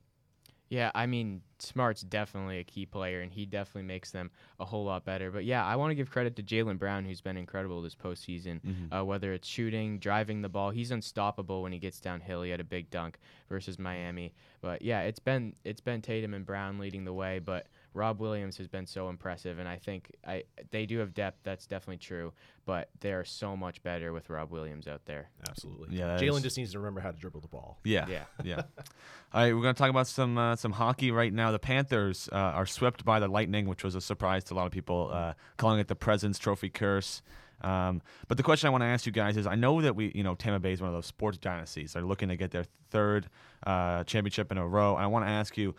Yeah, 0.70 0.90
I 0.96 1.06
mean, 1.06 1.42
Smart's 1.60 2.02
definitely 2.02 2.58
a 2.58 2.64
key 2.64 2.86
player, 2.88 3.22
and 3.22 3.32
he 3.32 3.46
definitely 3.46 3.84
makes 3.84 4.10
them 4.12 4.32
a 4.60 4.66
whole 4.66 4.86
lot 4.86 5.06
better. 5.06 5.30
But 5.30 5.46
yeah, 5.46 5.64
I 5.64 5.76
want 5.76 5.92
to 5.92 5.96
give 5.96 6.10
credit 6.10 6.36
to 6.38 6.44
Jaylen 6.44 6.80
Brown, 6.80 7.06
who's 7.06 7.22
been 7.22 7.38
incredible 7.38 7.82
this 7.82 7.96
postseason. 7.96 8.60
Uh, 8.92 9.06
whether 9.06 9.34
it's 9.34 9.48
shooting, 9.48 10.00
driving 10.00 10.42
the 10.42 10.50
ball, 10.50 10.72
he's 10.72 10.90
unstoppable 10.90 11.62
when 11.62 11.74
he 11.74 11.80
gets 11.80 12.00
downhill. 12.00 12.42
He 12.42 12.50
had 12.50 12.60
a 12.60 12.64
big 12.64 12.90
dunk 12.90 13.20
versus 13.50 13.78
Miami. 13.78 14.34
But 14.62 14.82
yeah, 14.82 15.02
it's 15.02 15.20
been 15.20 15.54
it's 15.64 15.82
been 15.82 16.02
Tatum 16.02 16.34
and 16.34 16.46
Brown 16.46 16.80
leading 16.80 17.06
the 17.06 17.14
way, 17.14 17.40
but 17.40 17.68
Rob 17.94 18.20
Williams 18.20 18.58
has 18.58 18.68
been 18.68 18.86
so 18.86 19.10
impressive, 19.10 19.60
and 19.60 19.68
I 19.70 19.78
think 19.78 20.12
I 20.26 20.44
they 20.72 20.86
do 20.86 20.98
have 21.00 21.14
depth. 21.14 21.40
That's 21.44 21.66
definitely 21.68 21.98
true, 21.98 22.34
but 22.66 22.90
they 23.02 23.14
are 23.14 23.24
so 23.24 23.56
much 23.56 23.84
better 23.84 24.14
with 24.14 24.30
Rob 24.30 24.52
Williams 24.52 24.88
out 24.88 25.06
there. 25.06 25.30
Absolutely. 25.48 25.98
Yeah, 25.98 26.18
Jaylen 26.18 26.38
is- 26.38 26.44
just 26.44 26.58
needs 26.58 26.72
to 26.72 26.80
remember 26.80 27.02
how 27.02 27.12
to 27.12 27.18
dribble 27.18 27.42
the 27.42 27.48
ball. 27.48 27.80
Yeah, 27.84 28.08
Yeah. 28.08 28.24
yeah. 28.44 28.62
All 29.34 29.42
right, 29.42 29.54
we're 29.56 29.62
gonna 29.62 29.74
talk 29.74 29.90
about 29.90 30.08
some 30.08 30.38
uh, 30.38 30.56
some 30.56 30.72
hockey 30.74 31.12
right 31.12 31.32
now. 31.34 31.52
The 31.52 31.60
Panthers 31.60 32.30
uh, 32.32 32.36
are 32.36 32.66
swept 32.66 33.04
by 33.06 33.20
the 33.20 33.28
Lightning, 33.28 33.68
which 33.68 33.84
was 33.84 33.96
a 33.96 34.02
surprise 34.02 34.44
to 34.46 34.54
a 34.54 34.56
lot 34.56 34.66
of 34.66 34.72
people, 34.72 35.10
uh, 35.12 35.34
calling 35.58 35.80
it 35.80 35.88
the 35.88 35.96
President's 35.96 36.40
Trophy 36.40 36.70
curse. 36.70 37.22
Um, 37.62 38.02
but 38.28 38.36
the 38.38 38.44
question 38.44 38.68
I 38.68 38.72
want 38.72 38.82
to 38.82 38.88
ask 38.88 39.06
you 39.06 39.12
guys 39.12 39.38
is: 39.38 39.48
I 39.48 39.56
know 39.56 39.82
that 39.82 39.96
we, 39.96 40.12
you 40.14 40.24
know, 40.24 40.36
Tampa 40.36 40.60
Bay 40.60 40.74
is 40.74 40.82
one 40.82 40.90
of 40.90 40.94
those 40.96 41.06
sports 41.06 41.38
dynasties. 41.38 41.94
They're 41.94 42.04
looking 42.04 42.30
to 42.30 42.36
get 42.36 42.52
their 42.52 42.66
third 42.90 43.30
uh, 43.66 44.04
championship 44.04 44.52
in 44.52 44.58
a 44.58 44.68
row. 44.68 44.96
And 44.96 45.04
I 45.04 45.08
want 45.08 45.26
to 45.26 45.30
ask 45.30 45.56
you, 45.58 45.74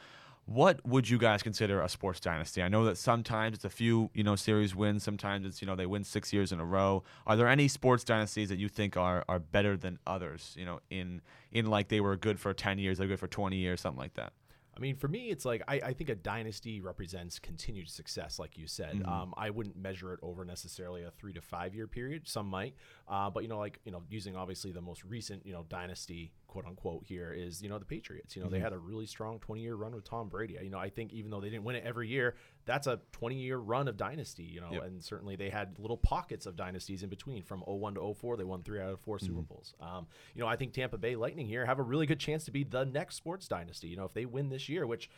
what 0.47 0.87
would 0.87 1.09
you 1.09 1.17
guys 1.17 1.43
consider 1.43 1.81
a 1.81 1.89
sports 1.89 2.21
dynasty? 2.21 2.63
I 2.63 2.69
know 2.69 2.85
that 2.85 2.99
sometimes 2.99 3.57
it's 3.57 3.65
a 3.65 3.71
few, 3.71 4.11
you 4.13 4.23
know, 4.23 4.37
series 4.37 4.75
wins. 4.75 5.03
Sometimes 5.03 5.47
it's, 5.47 5.63
you 5.63 5.67
know, 5.67 5.75
they 5.75 5.87
win 5.87 6.05
six 6.05 6.33
years 6.33 6.53
in 6.53 6.61
a 6.61 6.65
row. 6.65 7.03
Are 7.27 7.37
there 7.37 7.49
any 7.49 7.67
sports 7.69 8.05
dynasties 8.05 8.51
that 8.51 8.59
you 8.59 8.69
think 8.69 8.97
are 8.97 9.25
are 9.29 9.39
better 9.39 9.77
than 9.77 9.99
others? 10.07 10.55
You 10.59 10.67
know, 10.67 10.81
in 10.91 11.23
in 11.53 11.67
like 11.67 11.89
they 11.89 12.01
were 12.01 12.17
good 12.17 12.39
for 12.39 12.53
ten 12.53 12.79
years, 12.79 12.99
they're 12.99 13.09
good 13.09 13.21
for 13.21 13.29
twenty 13.29 13.57
years, 13.57 13.81
something 13.81 14.01
like 14.01 14.15
that. 14.15 14.33
I 14.77 14.81
mean, 14.81 14.97
for 14.97 15.09
me, 15.09 15.31
it's 15.31 15.45
like 15.45 15.63
I, 15.69 15.75
I 15.77 15.93
think 15.93 16.11
a 16.11 16.15
dynasty 16.15 16.81
represents 16.81 17.39
continued 17.39 17.89
success, 17.89 18.39
like 18.39 18.59
you 18.59 18.67
said. 18.67 18.97
Mm-hmm. 18.97 19.09
Um, 19.09 19.35
I 19.37 19.51
wouldn't 19.51 19.77
measure 19.77 20.13
it 20.13 20.21
over 20.23 20.45
necessarily 20.45 21.05
a 21.05 21.11
three 21.13 21.33
to 21.33 21.41
five 21.41 21.75
year 21.75 21.87
period. 21.87 22.29
Some 22.29 22.49
might, 22.49 22.75
uh, 23.09 23.31
but 23.31 23.45
you 23.45 23.49
know, 23.49 23.59
like 23.59 23.79
you 23.85 23.93
know, 23.93 24.03
using 24.11 24.37
obviously 24.37 24.73
the 24.73 24.81
most 24.81 25.05
recent 25.05 25.47
you 25.47 25.53
know 25.53 25.65
dynasty 25.69 26.33
quote 26.55 26.67
unquote 26.67 27.03
here 27.05 27.33
is 27.37 27.61
you 27.61 27.69
know 27.69 27.79
the 27.81 27.85
Patriots. 27.85 28.37
You 28.37 28.43
know, 28.43 28.49
they 28.49 28.59
Mm-hmm. 28.59 28.65
had 28.65 28.73
a 28.73 28.79
really 28.79 29.07
strong 29.07 29.41
twenty 29.41 29.63
year 29.63 29.75
run 29.75 29.93
with 29.93 30.05
Tom 30.05 30.29
Brady. 30.29 30.57
You 30.63 30.71
know, 30.71 30.79
I 30.79 30.89
think 30.89 31.13
even 31.13 31.33
though 31.33 31.41
they 31.41 31.51
didn't 31.51 31.65
win 31.65 31.75
it 31.75 31.83
every 31.85 32.07
year, 32.09 32.37
that's 32.65 32.87
a 32.87 33.01
twenty 33.11 33.35
year 33.41 33.57
run 33.59 33.89
of 33.89 33.97
dynasty. 33.97 34.45
You 34.45 34.61
know, 34.61 34.69
Yep. 34.71 34.83
and 34.85 35.03
certainly 35.05 35.35
they 35.35 35.51
had 35.51 35.77
little 35.81 35.97
pockets 35.97 36.47
of 36.47 36.55
dynasties 36.55 37.03
in 37.03 37.09
between. 37.09 37.43
From 37.43 37.63
01 37.63 37.95
to 37.97 38.15
04, 38.15 38.37
they 38.37 38.45
won 38.45 38.63
three 38.63 38.81
out 38.81 38.91
of 38.91 39.01
4 39.01 39.19
Super 39.19 39.33
Mm-hmm. 39.33 39.41
Bowls. 39.43 39.75
Um, 39.81 40.07
you 40.37 40.41
know, 40.41 40.47
I 40.47 40.55
think 40.55 40.73
Tampa 40.73 40.97
Bay 40.97 41.17
Lightning 41.17 41.49
here 41.49 41.67
have 41.67 41.81
a 41.81 41.83
really 41.83 42.07
good 42.07 42.21
chance 42.21 42.45
to 42.45 42.53
be 42.53 42.63
the 42.63 42.85
next 42.85 43.17
sports 43.17 43.49
dynasty. 43.49 43.89
You 43.89 43.97
know, 43.97 44.05
if 44.05 44.15
they 44.15 44.25
win 44.25 44.49
this 44.49 44.69
year, 44.69 44.87
which 44.87 45.11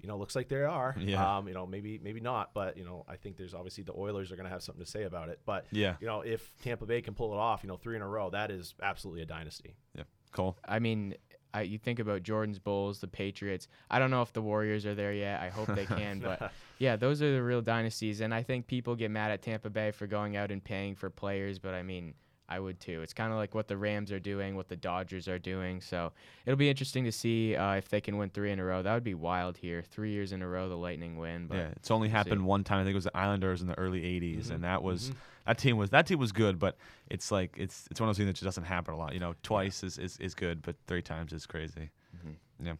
you 0.00 0.06
know, 0.06 0.16
looks 0.16 0.36
like 0.36 0.48
they 0.48 0.62
are. 0.62 0.94
Yeah. 0.96 1.38
Um, 1.38 1.48
you 1.48 1.54
know, 1.54 1.66
maybe 1.66 1.98
maybe 2.00 2.20
not, 2.20 2.54
but 2.54 2.76
you 2.76 2.84
know, 2.84 3.04
I 3.08 3.16
think 3.16 3.36
there's 3.36 3.52
obviously 3.52 3.82
the 3.82 3.94
Oilers 3.94 4.30
are 4.30 4.36
going 4.36 4.44
to 4.46 4.50
have 4.52 4.62
something 4.62 4.84
to 4.84 4.88
say 4.88 5.02
about 5.02 5.28
it. 5.28 5.40
But 5.44 5.66
Yeah. 5.72 5.96
you 6.00 6.06
know, 6.06 6.20
if 6.20 6.52
Tampa 6.62 6.86
Bay 6.86 7.02
can 7.02 7.14
pull 7.14 7.32
it 7.34 7.36
off, 7.36 7.64
you 7.64 7.68
know, 7.68 7.76
three 7.76 7.96
in 7.96 8.02
a 8.02 8.06
row, 8.06 8.30
that 8.30 8.52
is 8.52 8.76
absolutely 8.80 9.22
a 9.22 9.26
dynasty. 9.26 9.74
Yeah, 9.96 10.04
Cole. 10.32 10.56
I 10.66 10.78
mean, 10.78 11.14
I, 11.54 11.62
you 11.62 11.78
think 11.78 11.98
about 11.98 12.22
Jordan's 12.22 12.58
Bulls, 12.58 13.00
the 13.00 13.08
Patriots. 13.08 13.68
I 13.90 13.98
don't 13.98 14.10
know 14.10 14.22
if 14.22 14.32
the 14.32 14.42
Warriors 14.42 14.84
are 14.86 14.94
there 14.94 15.12
yet. 15.12 15.40
I 15.40 15.48
hope 15.48 15.68
they 15.74 15.86
can, 15.86 16.20
but 16.24 16.52
yeah, 16.78 16.96
those 16.96 17.22
are 17.22 17.32
the 17.32 17.42
real 17.42 17.62
dynasties. 17.62 18.20
And 18.20 18.34
I 18.34 18.42
think 18.42 18.66
people 18.66 18.94
get 18.94 19.10
mad 19.10 19.30
at 19.30 19.42
Tampa 19.42 19.70
Bay 19.70 19.90
for 19.90 20.06
going 20.06 20.36
out 20.36 20.50
and 20.50 20.62
paying 20.62 20.94
for 20.94 21.10
players, 21.10 21.58
but 21.58 21.74
I 21.74 21.82
mean, 21.82 22.14
I 22.48 22.58
would 22.58 22.80
too. 22.80 23.02
It's 23.02 23.12
kind 23.12 23.30
of 23.30 23.38
like 23.38 23.54
what 23.54 23.68
the 23.68 23.76
Rams 23.76 24.10
are 24.10 24.18
doing, 24.18 24.56
what 24.56 24.68
the 24.68 24.76
Dodgers 24.76 25.28
are 25.28 25.38
doing. 25.38 25.80
So 25.80 26.12
it'll 26.46 26.56
be 26.56 26.70
interesting 26.70 27.04
to 27.04 27.12
see 27.12 27.54
uh, 27.54 27.74
if 27.74 27.88
they 27.88 28.00
can 28.00 28.16
win 28.16 28.30
three 28.30 28.50
in 28.52 28.58
a 28.58 28.64
row. 28.64 28.82
That 28.82 28.94
would 28.94 29.04
be 29.04 29.14
wild 29.14 29.58
here. 29.58 29.82
Three 29.82 30.12
years 30.12 30.32
in 30.32 30.40
a 30.42 30.48
row, 30.48 30.68
the 30.68 30.76
Lightning 30.76 31.18
win. 31.18 31.46
But 31.46 31.56
yeah, 31.56 31.68
it's 31.76 31.90
only 31.90 32.08
happened 32.08 32.44
one 32.44 32.64
time. 32.64 32.80
I 32.80 32.84
think 32.84 32.92
it 32.92 32.96
was 32.96 33.04
the 33.04 33.16
Islanders 33.16 33.60
in 33.60 33.68
the 33.68 33.78
early 33.78 34.02
'80s, 34.02 34.46
Mhm, 34.46 34.54
and 34.54 34.64
that 34.64 34.82
was 34.82 35.10
mhm. 35.10 35.14
that 35.46 35.58
team 35.58 35.76
was 35.76 35.90
that 35.90 36.06
team 36.06 36.18
was 36.18 36.32
good, 36.32 36.58
but 36.58 36.76
it's 37.10 37.30
like 37.30 37.54
it's 37.58 37.86
it's 37.90 38.00
one 38.00 38.08
of 38.08 38.14
those 38.16 38.18
things 38.18 38.28
that 38.28 38.34
just 38.34 38.44
doesn't 38.44 38.64
happen 38.64 38.94
a 38.94 38.96
lot. 38.96 39.12
You 39.12 39.20
know, 39.20 39.34
twice 39.42 39.82
is, 39.82 39.98
is, 39.98 40.16
is 40.18 40.34
good, 40.34 40.62
but 40.62 40.76
three 40.86 41.02
times 41.02 41.32
is 41.32 41.44
crazy. 41.46 41.90
Mhm. 42.16 42.34
Yeah. 42.64 42.74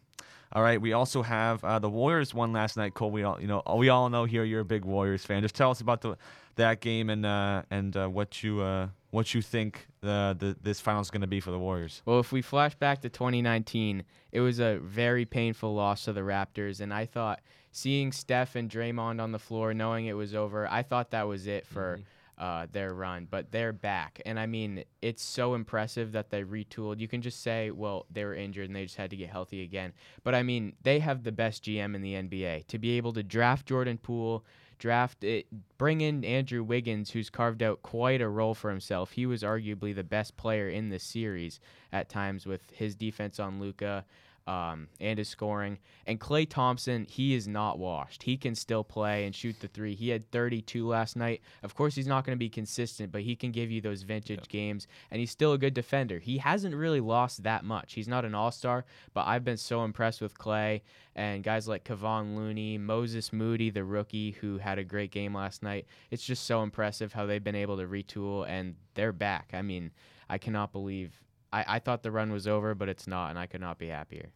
All 0.51 0.63
right, 0.63 0.81
we 0.81 0.93
also 0.93 1.21
have 1.21 1.63
uh, 1.63 1.77
the 1.77 1.91
Warriors 1.91 2.33
won 2.33 2.53
last 2.53 2.75
night. 2.75 2.95
Cole, 2.95 3.11
we 3.11 3.21
all 3.21 3.39
you 3.39 3.45
know 3.47 3.61
we 3.77 3.89
all 3.89 4.09
know 4.09 4.25
here 4.25 4.43
you're 4.43 4.61
a 4.61 4.65
big 4.65 4.83
Warriors 4.83 5.23
fan. 5.23 5.43
Just 5.43 5.53
tell 5.53 5.69
us 5.69 5.79
about 5.79 6.01
the 6.01 6.17
that 6.55 6.81
game 6.81 7.11
and 7.11 7.23
uh, 7.23 7.61
and 7.69 7.95
uh, 7.95 8.07
what 8.07 8.41
you 8.41 8.61
uh, 8.61 8.87
what 9.11 9.33
you 9.33 9.41
think 9.41 9.87
the, 10.01 10.35
the 10.37 10.55
this 10.61 10.79
final 10.79 11.01
is 11.01 11.09
going 11.09 11.21
to 11.21 11.27
be 11.27 11.39
for 11.39 11.51
the 11.51 11.59
Warriors. 11.59 12.01
Well, 12.05 12.19
if 12.19 12.31
we 12.31 12.41
flash 12.41 12.75
back 12.75 13.01
to 13.01 13.09
2019, 13.09 14.03
it 14.31 14.39
was 14.39 14.59
a 14.59 14.79
very 14.79 15.25
painful 15.25 15.73
loss 15.73 16.05
to 16.05 16.13
the 16.13 16.21
Raptors, 16.21 16.79
and 16.81 16.93
I 16.93 17.05
thought 17.05 17.41
seeing 17.71 18.11
Steph 18.11 18.55
and 18.55 18.69
Draymond 18.69 19.21
on 19.21 19.31
the 19.31 19.39
floor, 19.39 19.73
knowing 19.73 20.05
it 20.05 20.13
was 20.13 20.33
over, 20.35 20.67
I 20.67 20.83
thought 20.83 21.11
that 21.11 21.27
was 21.27 21.47
it 21.47 21.65
for. 21.65 21.97
Mhm. 21.97 22.03
Uh, 22.39 22.65
their 22.71 22.93
run, 22.93 23.27
but 23.29 23.51
they're 23.51 23.73
back, 23.73 24.21
and 24.25 24.39
I 24.39 24.45
mean 24.45 24.85
it's 25.01 25.21
so 25.21 25.55
impressive 25.55 26.13
that 26.13 26.29
they 26.29 26.41
retooled. 26.41 27.01
You 27.01 27.07
can 27.09 27.21
just 27.21 27.43
say, 27.43 27.69
well, 27.69 28.05
they 28.09 28.23
were 28.23 28.33
injured 28.33 28.67
and 28.67 28.73
they 28.73 28.83
just 28.83 28.95
had 28.95 29.09
to 29.09 29.17
get 29.17 29.29
healthy 29.29 29.61
again. 29.61 29.91
But 30.23 30.35
I 30.35 30.43
mean, 30.43 30.71
they 30.81 30.99
have 30.99 31.23
the 31.23 31.33
best 31.33 31.65
GM 31.65 31.95
in 31.95 32.01
the 32.01 32.13
NBA 32.13 32.65
to 32.67 32.79
be 32.79 32.91
able 32.95 33.11
to 33.11 33.23
draft 33.23 33.65
Jordan 33.65 33.97
Poole, 33.97 34.45
draft 34.79 35.23
it, 35.23 35.45
bring 35.77 36.01
in 36.01 36.25
Andrew 36.25 36.63
Wiggins, 36.63 37.11
who's 37.11 37.29
carved 37.29 37.61
out 37.61 37.83
quite 37.83 38.21
a 38.21 38.29
role 38.29 38.55
for 38.55 38.69
himself. 38.69 39.11
He 39.11 39.25
was 39.25 39.43
arguably 39.43 39.93
the 39.93 40.03
best 40.03 40.37
player 40.37 40.69
in 40.69 40.89
this 40.89 41.03
series 41.03 41.59
at 41.91 42.09
times 42.09 42.45
with 42.45 42.71
his 42.71 42.95
defense 42.95 43.39
on 43.39 43.59
Luka. 43.59 44.05
Um, 44.49 44.87
and 44.99 45.19
his 45.19 45.29
scoring. 45.29 45.77
And 46.07 46.19
Klay 46.19 46.49
Thompson, 46.49 47.05
he 47.07 47.35
is 47.35 47.47
not 47.47 47.77
washed. 47.77 48.23
He 48.23 48.35
can 48.35 48.55
still 48.55 48.83
play 48.83 49.25
and 49.25 49.35
shoot 49.35 49.59
the 49.59 49.67
three. 49.67 49.93
He 49.93 50.09
had 50.09 50.31
32 50.31 50.87
last 50.87 51.15
night. 51.15 51.41
Of 51.61 51.75
course, 51.75 51.93
he's 51.93 52.07
not 52.07 52.25
going 52.25 52.35
to 52.35 52.39
be 52.39 52.49
consistent, 52.49 53.11
but 53.11 53.21
he 53.21 53.35
can 53.35 53.51
give 53.51 53.69
you 53.69 53.79
those 53.79 54.01
vintage 54.01 54.47
games. 54.47 54.87
And 55.11 55.19
he's 55.19 55.29
still 55.29 55.53
a 55.53 55.59
good 55.59 55.75
defender. 55.75 56.17
He 56.17 56.39
hasn't 56.39 56.73
really 56.73 56.99
lost 56.99 57.43
that 57.43 57.63
much. 57.63 57.93
He's 57.93 58.07
not 58.07 58.25
an 58.25 58.33
all 58.33 58.49
star, 58.49 58.85
but 59.13 59.27
I've 59.27 59.45
been 59.45 59.57
so 59.57 59.83
impressed 59.83 60.19
with 60.19 60.35
Klay 60.39 60.81
and 61.15 61.43
guys 61.43 61.67
like 61.67 61.83
Kevon 61.83 62.35
Looney, 62.35 62.79
Moses 62.79 63.31
Moody, 63.31 63.69
the 63.69 63.83
rookie 63.83 64.31
who 64.31 64.57
had 64.57 64.79
a 64.79 64.83
great 64.83 65.11
game 65.11 65.35
last 65.35 65.61
night. 65.61 65.85
It's 66.09 66.25
just 66.25 66.45
so 66.45 66.63
impressive 66.63 67.13
how 67.13 67.27
they've 67.27 67.43
been 67.43 67.53
able 67.53 67.77
to 67.77 67.85
retool 67.85 68.47
and 68.49 68.73
they're 68.95 69.13
back. 69.13 69.51
I 69.53 69.61
mean, 69.61 69.91
I 70.27 70.39
cannot 70.39 70.71
believe. 70.71 71.21
I, 71.51 71.65
I 71.67 71.79
thought 71.79 72.01
the 72.01 72.11
run 72.11 72.31
was 72.31 72.47
over, 72.47 72.73
but 72.73 72.89
it's 72.89 73.05
not, 73.05 73.29
and 73.29 73.37
I 73.37 73.45
could 73.47 73.61
not 73.61 73.77
be 73.77 73.89
happier. 73.89 74.31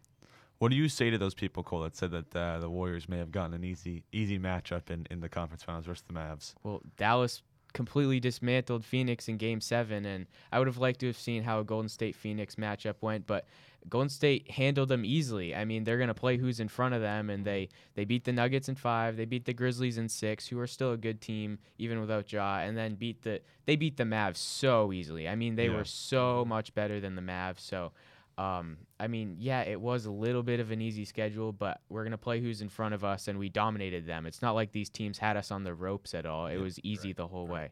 What 0.63 0.71
do 0.71 0.77
you 0.77 0.87
say 0.87 1.09
to 1.09 1.17
those 1.17 1.33
people, 1.33 1.61
Cole, 1.61 1.81
that 1.81 1.97
said 1.97 2.11
that 2.11 2.33
uh, 2.33 2.59
the 2.59 2.69
Warriors 2.69 3.09
may 3.09 3.17
have 3.17 3.33
gotten 3.33 3.53
an 3.53 3.65
easy 3.65 4.05
easy 4.13 4.39
matchup 4.39 4.89
in, 4.89 5.05
in 5.11 5.19
the 5.19 5.27
conference 5.27 5.61
finals 5.61 5.83
versus 5.83 6.05
the 6.07 6.13
Mavs? 6.13 6.53
Well, 6.63 6.81
Dallas 6.95 7.41
completely 7.73 8.21
dismantled 8.21 8.85
Phoenix 8.85 9.27
in 9.27 9.35
game 9.35 9.59
seven, 9.59 10.05
and 10.05 10.25
I 10.53 10.59
would 10.59 10.69
have 10.69 10.77
liked 10.77 11.01
to 11.01 11.07
have 11.07 11.17
seen 11.17 11.43
how 11.43 11.59
a 11.59 11.65
Golden 11.65 11.89
State 11.89 12.15
Phoenix 12.15 12.55
matchup 12.55 12.95
went, 13.01 13.27
but 13.27 13.45
Golden 13.89 14.07
State 14.07 14.51
handled 14.51 14.87
them 14.87 15.03
easily. 15.03 15.53
I 15.53 15.65
mean, 15.65 15.83
they're 15.83 15.97
going 15.97 16.07
to 16.07 16.13
play 16.13 16.37
who's 16.37 16.61
in 16.61 16.69
front 16.69 16.95
of 16.95 17.01
them, 17.01 17.29
and 17.29 17.43
they, 17.43 17.67
they 17.95 18.05
beat 18.05 18.23
the 18.23 18.31
Nuggets 18.31 18.69
in 18.69 18.75
five, 18.75 19.17
they 19.17 19.25
beat 19.25 19.43
the 19.43 19.53
Grizzlies 19.53 19.97
in 19.97 20.07
six, 20.07 20.47
who 20.47 20.57
are 20.59 20.67
still 20.67 20.93
a 20.93 20.97
good 20.97 21.19
team 21.19 21.59
even 21.77 21.99
without 21.99 22.31
Ja, 22.31 22.59
and 22.59 22.77
then 22.77 22.95
beat 22.95 23.23
the 23.23 23.41
they 23.65 23.75
beat 23.75 23.97
the 23.97 24.05
Mavs 24.05 24.37
so 24.37 24.93
easily. 24.93 25.27
I 25.27 25.35
mean, 25.35 25.55
they 25.55 25.67
Yeah. 25.67 25.75
were 25.75 25.83
so 25.83 26.45
much 26.45 26.73
better 26.73 27.01
than 27.01 27.15
the 27.15 27.21
Mavs. 27.21 27.59
So, 27.59 27.91
um, 28.37 28.77
I 28.99 29.07
mean, 29.07 29.35
yeah, 29.39 29.61
it 29.61 29.79
was 29.79 30.05
a 30.05 30.11
little 30.11 30.43
bit 30.43 30.59
of 30.59 30.71
an 30.71 30.81
easy 30.81 31.05
schedule, 31.05 31.51
but 31.51 31.81
we're 31.89 32.03
gonna 32.03 32.17
play 32.17 32.39
who's 32.41 32.61
in 32.61 32.69
front 32.69 32.93
of 32.93 33.03
us, 33.03 33.27
and 33.27 33.37
we 33.37 33.49
dominated 33.49 34.07
them. 34.07 34.25
It's 34.25 34.41
not 34.41 34.55
like 34.55 34.71
these 34.71 34.89
teams 34.89 35.17
had 35.17 35.37
us 35.37 35.51
on 35.51 35.63
the 35.63 35.73
ropes 35.73 36.13
at 36.13 36.25
all. 36.25 36.47
It 36.47 36.57
was 36.57 36.79
easy 36.83 37.13
the 37.13 37.27
whole 37.27 37.47
way. 37.47 37.69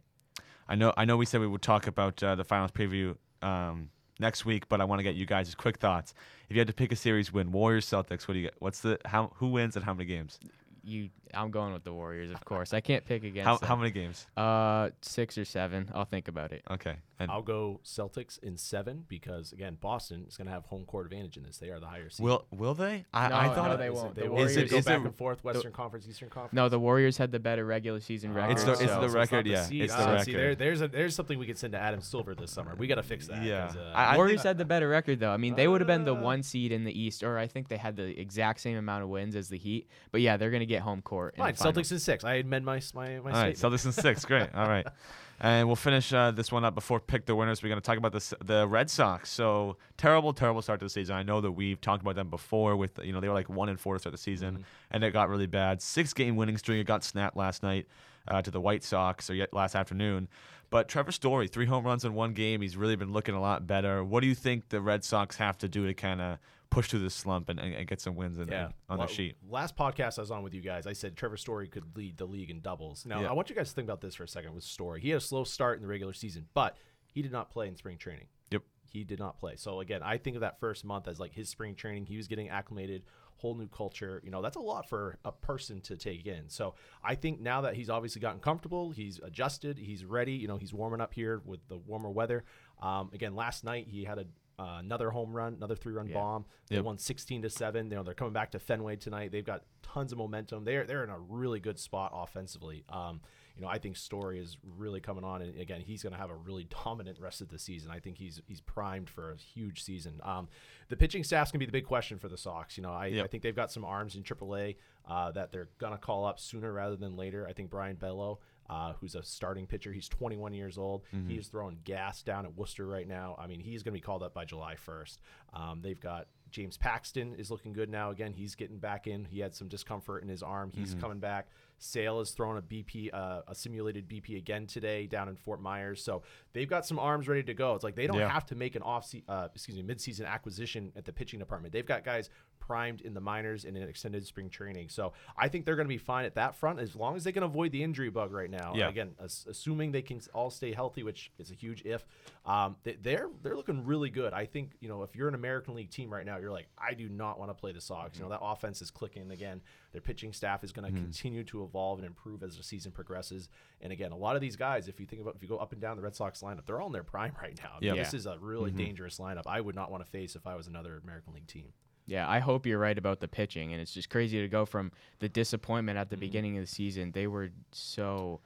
I 0.68 0.76
know 0.76 0.94
I 0.96 1.06
know 1.06 1.18
we 1.18 1.26
said 1.26 1.42
we 1.42 1.48
would 1.48 1.62
talk 1.62 1.88
about 1.88 2.22
uh, 2.24 2.36
the 2.36 2.44
finals 2.44 2.72
preview 2.72 3.16
um, 3.42 3.90
next 4.20 4.46
week, 4.46 4.70
but 4.70 4.80
I 4.80 4.86
want 4.86 5.00
to 5.00 5.04
get 5.04 5.16
you 5.16 5.26
guys' 5.26 5.54
quick 5.56 5.78
thoughts. 5.78 6.14
If 6.50 6.56
you 6.56 6.60
had 6.60 6.68
to 6.68 6.74
pick 6.74 6.92
a 6.92 6.96
series 6.96 7.34
win, 7.34 7.52
Warriors 7.52 7.86
Celtics, 7.86 8.28
what 8.28 8.36
do 8.36 8.40
you 8.40 8.48
get? 8.48 8.56
What's 8.60 8.82
the 8.82 9.00
how 9.06 9.32
who 9.36 9.48
wins 9.50 9.76
and 9.76 9.84
how 9.84 9.94
many 9.94 10.06
games? 10.06 10.40
You, 10.84 11.10
I'm 11.34 11.52
going 11.52 11.74
with 11.74 11.84
the 11.84 11.94
Warriors, 11.94 12.32
of 12.32 12.44
course. 12.46 12.74
I 12.74 12.82
can't 12.82 13.06
pick 13.06 13.24
against 13.24 13.46
How 13.48 13.58
them. 13.58 13.68
how 13.68 13.76
many 13.76 13.92
games? 13.92 14.26
Uh, 14.38 14.90
six 15.02 15.38
or 15.38 15.46
seven. 15.46 15.90
I'll 15.94 16.06
think 16.06 16.28
about 16.28 16.52
it. 16.52 16.64
Okay. 16.70 16.96
And 17.20 17.30
I'll 17.30 17.44
go 17.44 17.80
Celtics 17.86 18.42
in 18.42 18.58
seven 18.58 19.06
because 19.08 19.52
again, 19.52 19.78
Boston 19.80 20.26
is 20.28 20.38
going 20.38 20.48
to 20.48 20.52
have 20.54 20.66
home 20.66 20.86
court 20.86 21.06
advantage 21.06 21.38
in 21.38 21.44
this. 21.44 21.58
They 21.58 21.70
are 21.70 21.80
the 21.80 21.86
higher 21.86 22.10
seed. 22.10 22.24
will 22.24 22.46
will 22.50 22.74
they? 22.74 23.06
I, 23.14 23.30
No, 23.30 23.36
I 23.36 23.48
no, 23.48 23.54
thought 23.54 23.78
they 23.78 23.86
it- 23.86 23.94
won't. 23.94 24.16
They 24.16 24.24
The 24.24 24.30
will 24.30 24.38
Warriors- 24.38 24.72
go 24.72 24.78
is 24.78 24.86
back 24.86 25.00
it- 25.02 25.06
and 25.06 25.16
forth. 25.16 25.44
Western 25.44 25.72
Conference, 25.72 26.08
Eastern 26.10 26.30
Conference. 26.30 26.54
No, 26.54 26.68
the 26.68 26.80
Warriors 26.80 27.18
had 27.18 27.32
the 27.32 27.40
better 27.40 27.64
regular 27.64 28.00
season 28.00 28.34
record. 28.34 28.54
It's 28.54 28.64
the- 28.64 28.72
it's 28.72 28.80
so- 28.86 29.02
the 29.02 29.10
so 29.10 29.20
record, 29.20 29.46
not 29.46 29.72
yeah, 29.72 29.84
it's 29.84 29.94
Ah, 29.94 29.98
the 30.18 30.24
See, 30.24 30.32
record. 30.32 30.40
there, 30.42 30.56
there's 30.56 30.82
a, 30.82 30.88
there's 30.88 31.14
something 31.16 31.38
we 31.38 31.46
could 31.46 31.60
send 31.60 31.74
to 31.74 31.80
Adam 31.80 32.02
Silver 32.02 32.34
this 32.34 32.50
summer. 32.52 32.74
We 32.76 32.88
got 32.88 32.96
to 32.96 33.04
fix 33.04 33.28
that. 33.28 33.44
Yeah. 33.44 33.72
uh, 33.78 33.92
I- 33.94 34.16
I 34.16 34.18
Warriors 34.18 34.42
think- 34.42 34.48
had 34.48 34.58
the 34.58 34.66
better 34.66 34.90
record 34.90 35.20
though. 35.20 35.30
I 35.32 35.38
mean, 35.38 35.54
they 35.54 35.68
would 35.68 35.82
have 35.82 35.88
been 35.88 36.06
the 36.06 36.16
Uh. 36.16 36.22
one 36.22 36.42
seed 36.42 36.72
in 36.72 36.86
the 36.86 37.00
East, 37.00 37.22
or 37.22 37.38
I 37.38 37.46
think 37.46 37.68
they 37.68 37.78
had 37.78 37.96
the 37.98 38.20
exact 38.20 38.62
same 38.62 38.78
amount 38.78 39.04
of 39.04 39.10
wins 39.10 39.36
as 39.36 39.48
the 39.48 39.60
Heat. 39.60 39.88
But 40.12 40.22
yeah, 40.22 40.38
they're 40.38 40.50
gonna 40.52 40.66
get 40.66 40.82
home 40.82 41.04
court. 41.04 41.21
In 41.30 41.38
fine. 41.38 41.54
Celtics 41.54 41.92
in 41.92 42.00
six. 42.00 42.24
I 42.24 42.36
amend 42.36 42.66
my 42.66 42.82
my 42.94 43.20
my 43.20 43.32
All 43.32 43.42
right. 43.44 43.56
Celtics 43.56 43.86
in 43.86 43.92
six. 43.92 44.26
Great. 44.26 44.54
All 44.54 44.68
right. 44.68 44.88
And 45.44 45.66
we'll 45.66 45.76
finish 45.76 46.14
uh, 46.14 46.30
this 46.30 46.52
one 46.52 46.64
up 46.64 46.76
before 46.76 47.00
pick 47.00 47.26
the 47.26 47.36
winners. 47.36 47.64
We're 47.64 47.70
going 47.70 47.82
to 47.82 47.84
talk 47.84 47.98
about 47.98 48.12
the 48.12 48.36
the 48.46 48.68
Red 48.68 48.92
Sox. 48.92 49.28
So 49.32 49.78
terrible, 49.98 50.34
terrible 50.34 50.62
start 50.62 50.80
to 50.82 50.86
the 50.86 50.90
season. 50.92 51.16
I 51.16 51.24
know 51.24 51.42
that 51.42 51.52
we've 51.54 51.82
talked 51.82 52.04
about 52.04 52.14
them 52.14 52.30
before. 52.30 52.76
With 52.76 53.00
you 53.04 53.12
know 53.12 53.20
they 53.20 53.28
were 53.28 53.34
like 53.34 53.50
one 53.50 53.68
and 53.68 53.80
four 53.80 53.96
to 53.96 54.00
start 54.00 54.12
the 54.12 54.20
season, 54.20 54.54
Mm-hmm. 54.54 54.64
and 54.92 55.04
it 55.04 55.14
got 55.14 55.30
really 55.30 55.48
bad. 55.48 55.82
Six 55.82 56.14
game 56.14 56.36
winning 56.36 56.60
streak. 56.60 56.80
It 56.80 56.84
got 56.86 57.04
snapped 57.04 57.36
last 57.36 57.64
night 57.64 57.88
uh, 58.28 58.44
to 58.44 58.52
the 58.52 58.62
White 58.62 58.84
Sox 58.84 59.32
or 59.32 59.34
yet 59.34 59.52
last 59.52 59.76
afternoon. 59.76 60.28
But 60.70 60.88
Trevor 60.88 61.12
Story, 61.12 61.48
three 61.48 61.66
home 61.66 61.86
runs 61.86 62.06
in 62.06 62.14
one 62.14 62.34
game. 62.34 62.62
He's 62.62 62.78
really 62.78 62.96
been 62.96 63.12
looking 63.12 63.34
a 63.34 63.42
lot 63.42 63.66
better. 63.66 64.04
What 64.04 64.20
do 64.22 64.28
you 64.28 64.36
think 64.36 64.70
the 64.70 64.80
Red 64.80 65.04
Sox 65.04 65.38
have 65.38 65.58
to 65.58 65.68
do 65.68 65.88
to 65.88 65.96
kind 65.96 66.22
of 66.22 66.38
push 66.72 66.88
through 66.90 67.02
this 67.02 67.14
slump 67.14 67.50
and, 67.50 67.60
and, 67.60 67.76
and 67.76 67.88
get 67.88 68.02
some 68.02 68.16
wins 68.16 68.40
in, 68.40 68.48
Yeah. 68.48 68.70
on 68.90 68.98
Well, 68.98 69.06
their 69.06 69.08
sheet? 69.16 69.36
Last 69.48 69.76
podcast 69.76 70.18
I 70.18 70.22
was 70.22 70.32
on 70.32 70.42
with 70.42 70.54
you 70.56 70.62
guys, 70.62 70.88
I 70.88 70.94
said 70.94 71.16
Trevor 71.16 71.38
Story 71.38 71.68
could 71.68 71.96
lead 71.96 72.18
the 72.18 72.26
league 72.26 72.50
in 72.50 72.62
doubles. 72.62 73.06
Now, 73.06 73.22
Yeah. 73.22 73.30
I 73.30 73.34
want 73.34 73.50
you 73.50 73.56
guys 73.56 73.70
to 73.70 73.76
think 73.76 73.86
about 73.86 74.02
this 74.02 74.16
for 74.16 74.24
a 74.24 74.28
second 74.28 74.56
with 74.56 74.64
Story. 74.64 75.02
He 75.02 75.10
had 75.10 75.18
a 75.18 75.22
slow 75.22 75.44
start 75.44 75.76
in 75.78 75.84
the 75.84 75.88
regular 75.90 76.14
season, 76.14 76.48
but 76.56 76.78
he 77.06 77.22
did 77.22 77.32
not 77.32 77.52
play 77.52 77.68
in 77.68 77.76
spring 77.76 77.98
training. 77.98 78.28
Yep. 78.52 78.64
He 78.90 79.04
did 79.04 79.20
not 79.20 79.38
play. 79.38 79.58
So, 79.58 79.82
again, 79.82 80.02
I 80.02 80.18
think 80.18 80.36
of 80.38 80.42
that 80.42 80.60
first 80.60 80.84
month 80.84 81.08
as 81.08 81.20
like 81.20 81.34
his 81.34 81.50
spring 81.50 81.76
training. 81.76 82.06
He 82.06 82.18
was 82.18 82.28
getting 82.28 82.50
acclimated, 82.50 83.04
whole 83.38 83.56
new 83.56 83.68
culture. 83.68 84.22
You 84.24 84.32
know, 84.32 84.42
that's 84.42 84.56
a 84.56 84.62
lot 84.62 84.88
for 84.88 85.18
a 85.26 85.32
person 85.32 85.82
to 85.82 85.98
take 85.98 86.26
in. 86.26 86.48
So, 86.50 86.76
I 87.04 87.16
think 87.16 87.42
now 87.42 87.62
that 87.62 87.76
he's 87.76 87.90
obviously 87.90 88.22
gotten 88.22 88.40
comfortable, 88.40 88.92
he's 88.92 89.20
adjusted, 89.24 89.78
he's 89.78 90.06
ready. 90.06 90.34
You 90.34 90.48
know, 90.48 90.58
he's 90.58 90.74
warming 90.74 91.02
up 91.02 91.14
here 91.14 91.42
with 91.44 91.68
the 91.68 91.78
warmer 91.78 92.10
weather. 92.10 92.46
Um, 92.82 93.12
again, 93.14 93.36
last 93.36 93.64
night 93.66 93.88
he 93.90 94.06
had 94.06 94.18
a 94.20 94.26
uh, 94.62 94.78
another 94.80 95.10
home 95.10 95.34
run, 95.34 95.54
another 95.56 95.76
three-run 95.76 96.08
Yeah. 96.08 96.14
bomb. 96.14 96.46
They 96.68 96.76
Yep. 96.76 96.86
won 96.86 96.98
16 96.98 97.42
to 97.42 97.50
seven. 97.50 97.90
You 97.90 97.96
know 97.96 98.04
they're 98.04 98.14
coming 98.14 98.34
back 98.34 98.52
to 98.52 98.60
Fenway 98.60 98.96
tonight. 98.98 99.32
They've 99.32 99.46
got 99.46 99.64
tons 99.82 100.12
of 100.12 100.18
momentum. 100.18 100.64
They're 100.64 100.86
they're 100.86 101.04
in 101.04 101.10
a 101.10 101.20
really 101.20 101.60
good 101.60 101.80
spot 101.80 102.12
offensively. 102.14 102.84
Um, 102.90 103.22
you 103.56 103.62
know 103.62 103.68
I 103.68 103.80
think 103.80 103.98
Story 103.98 104.40
is 104.40 104.58
really 104.78 105.02
coming 105.02 105.24
on, 105.24 105.42
and 105.42 105.60
again 105.60 105.82
he's 105.82 106.04
going 106.04 106.14
to 106.14 106.20
have 106.20 106.30
a 106.30 106.36
really 106.36 106.64
dominant 106.86 107.20
rest 107.20 107.42
of 107.42 107.50
the 107.50 107.58
season. 107.60 107.92
I 107.92 108.00
think 108.00 108.18
he's 108.18 108.42
he's 108.48 108.62
primed 108.62 109.10
for 109.10 109.32
a 109.32 109.36
huge 109.38 109.82
season. 109.84 110.20
Um, 110.24 110.48
the 110.90 110.96
pitching 110.96 111.24
staff's 111.24 111.52
going 111.52 111.60
to 111.60 111.66
be 111.66 111.70
the 111.70 111.72
big 111.80 111.86
question 111.86 112.20
for 112.20 112.28
the 112.30 112.38
Sox. 112.38 112.78
You 112.78 112.84
know 112.84 112.92
I, 112.94 113.08
Yep. 113.08 113.26
I 113.26 113.28
think 113.28 113.44
they've 113.44 113.56
got 113.56 113.72
some 113.72 113.84
arms 113.84 114.16
in 114.16 114.24
AAA 114.24 114.78
uh, 115.06 115.32
that 115.32 115.52
they're 115.52 115.70
going 115.80 115.94
to 115.94 115.98
call 116.00 116.26
up 116.26 116.40
sooner 116.40 116.72
rather 116.72 116.96
than 116.96 117.16
later. 117.18 117.48
I 117.48 117.54
think 117.54 117.70
Brayan 117.70 117.96
Bello. 117.98 118.40
Uh, 118.72 118.94
who's 119.02 119.16
a 119.16 119.22
starting 119.24 119.68
pitcher? 119.68 119.92
He's 119.92 120.08
21 120.08 120.54
years 120.54 120.78
old. 120.78 121.04
He 121.28 121.36
is 121.36 121.48
throwing 121.48 121.80
gas 121.84 122.24
down 122.24 122.46
at 122.46 122.56
Worcester 122.56 122.88
right 122.88 123.08
now. 123.08 123.36
I 123.38 123.46
mean, 123.46 123.60
he's 123.60 123.84
going 123.84 123.94
to 123.94 123.98
be 123.98 124.02
called 124.02 124.24
up 124.24 124.34
by 124.34 124.46
July 124.46 124.76
1st. 124.88 125.18
Um, 125.54 125.82
they've 125.82 126.00
got 126.00 126.28
James 126.52 126.78
Paxton 126.78 127.36
is 127.36 127.52
looking 127.52 127.74
good 127.74 127.90
now. 127.90 128.12
Again, 128.12 128.32
he's 128.34 128.56
getting 128.56 128.78
back 128.80 129.08
in. 129.08 129.26
He 129.26 129.40
had 129.42 129.54
some 129.54 129.68
discomfort 129.68 130.24
in 130.24 130.30
his 130.30 130.42
arm. 130.42 130.72
He's 130.74 130.94
coming 131.02 131.20
back. 131.20 131.50
Sale 131.84 132.20
has 132.20 132.32
thrown 132.32 132.58
a 132.58 132.62
BP, 132.62 133.10
uh, 133.12 133.42
a 133.48 133.56
simulated 133.56 134.08
BP 134.08 134.38
again 134.38 134.68
today 134.68 135.08
down 135.08 135.28
in 135.28 135.36
Fort 135.36 135.60
Myers. 135.62 136.04
So 136.04 136.22
they've 136.54 136.70
got 136.70 136.86
some 136.86 137.00
arms 137.00 137.28
ready 137.28 137.44
to 137.44 137.54
go. 137.56 137.74
It's 137.74 137.84
like 137.84 137.96
they 137.96 138.06
don't 138.08 138.20
Yeah. 138.20 138.30
have 138.30 138.46
to 138.48 138.56
make 138.56 138.76
an 138.76 138.84
off, 138.84 139.06
se- 139.06 139.24
uh, 139.28 139.48
excuse 139.56 139.76
me, 139.78 139.84
midseason 139.84 140.28
acquisition 140.28 140.92
at 140.96 141.06
the 141.06 141.12
pitching 141.12 141.40
department. 141.40 141.74
They've 141.74 141.86
got 141.86 142.04
guys 142.06 142.30
primed 142.60 143.02
in 143.02 143.16
the 143.16 143.20
minors 143.20 143.66
and 143.66 143.76
in 143.76 143.84
extended 143.90 144.26
spring 144.26 144.48
training. 144.48 144.88
So 144.90 145.14
I 145.36 145.48
think 145.50 145.66
they're 145.66 145.76
going 145.76 145.88
to 145.88 145.94
be 145.94 145.98
fine 145.98 146.26
at 146.26 146.36
that 146.36 146.54
front 146.56 146.80
as 146.80 146.96
long 146.96 147.16
as 147.16 147.24
they 147.24 147.32
can 147.32 147.42
avoid 147.42 147.72
the 147.72 147.82
injury 147.84 148.12
bug 148.12 148.32
right 148.32 148.50
now. 148.52 148.74
Yeah. 148.76 148.88
Again, 148.88 149.16
as, 149.20 149.48
assuming 149.50 149.92
they 149.92 150.04
can 150.04 150.22
all 150.34 150.52
stay 150.52 150.72
healthy, 150.72 151.02
which 151.02 151.32
is 151.40 151.50
a 151.50 151.56
huge 151.56 151.82
if. 151.84 152.06
Um, 152.46 152.76
they, 152.84 152.94
they're 153.02 153.30
they're 153.42 153.56
looking 153.56 153.84
really 153.86 154.10
good. 154.12 154.34
I 154.34 154.46
think 154.46 154.74
you 154.80 154.88
know 154.90 155.02
if 155.04 155.16
you're 155.16 155.28
an 155.28 155.36
American 155.36 155.74
League 155.76 155.90
team 155.90 156.12
right 156.14 156.26
now, 156.26 156.38
you're 156.38 156.52
like, 156.52 156.68
I 156.78 156.94
do 156.94 157.10
not 157.10 157.40
want 157.40 157.50
to 157.50 157.54
play 157.56 157.72
the 157.72 157.82
Sox. 157.82 158.18
You 158.18 158.24
know 158.24 158.30
that 158.30 158.40
offense 158.42 158.82
is 158.82 158.90
clicking 158.92 159.32
again. 159.32 159.62
Their 159.92 160.02
pitching 160.02 160.32
staff 160.32 160.64
is 160.64 160.72
going 160.72 160.92
to 160.92 160.98
continue 161.00 161.44
to 161.46 161.64
evolve 161.72 162.00
and 162.00 162.06
improve 162.06 162.44
as 162.44 162.58
the 162.58 162.64
season 162.64 162.92
progresses. 162.92 163.48
And 163.80 163.94
again, 163.94 164.12
a 164.12 164.18
lot 164.18 164.36
of 164.36 164.42
these 164.42 164.58
guys, 164.58 164.88
if 164.88 165.00
you 165.00 165.06
think 165.06 165.22
about 165.22 165.36
if 165.36 165.42
you 165.42 165.48
go 165.48 165.58
up 165.58 165.72
and 165.72 165.82
down 165.82 165.96
the 165.96 166.04
Red 166.04 166.16
Sox 166.16 166.42
lineup, 166.42 166.66
they're 166.66 166.82
all 166.82 166.88
in 166.88 166.94
their 166.94 167.04
prime 167.04 167.34
right 167.42 167.58
now. 167.64 167.72
I 167.78 167.80
mean, 167.80 167.96
Yeah. 167.96 168.04
This 168.04 168.14
is 168.14 168.26
a 168.26 168.38
really 168.40 168.72
mm-hmm. 168.72 168.78
dangerous 168.78 169.18
lineup. 169.20 169.44
I 169.46 169.62
would 169.62 169.76
not 169.76 169.90
want 169.92 170.04
to 170.06 170.12
face 170.12 170.36
if 170.36 170.46
I 170.46 170.56
was 170.56 170.68
another 170.68 171.00
American 171.04 171.34
League 171.34 171.48
team. 171.48 171.74
Yeah, 172.08 172.30
I 172.30 172.40
hope 172.40 172.66
you're 172.66 172.80
right 172.80 172.98
about 172.98 173.20
the 173.20 173.28
pitching, 173.28 173.72
and 173.72 173.82
it's 173.82 173.94
just 173.94 174.10
crazy 174.10 174.42
to 174.42 174.48
go 174.48 174.66
from 174.66 174.92
the 175.20 175.30
disappointment 175.30 175.98
at 175.98 176.10
the 176.10 176.16
mm-hmm. 176.16 176.22
beginning 176.22 176.58
of 176.58 176.64
the 176.66 176.72
season. 176.72 177.12
They 177.12 177.28
were 177.28 177.52
so, 177.72 178.42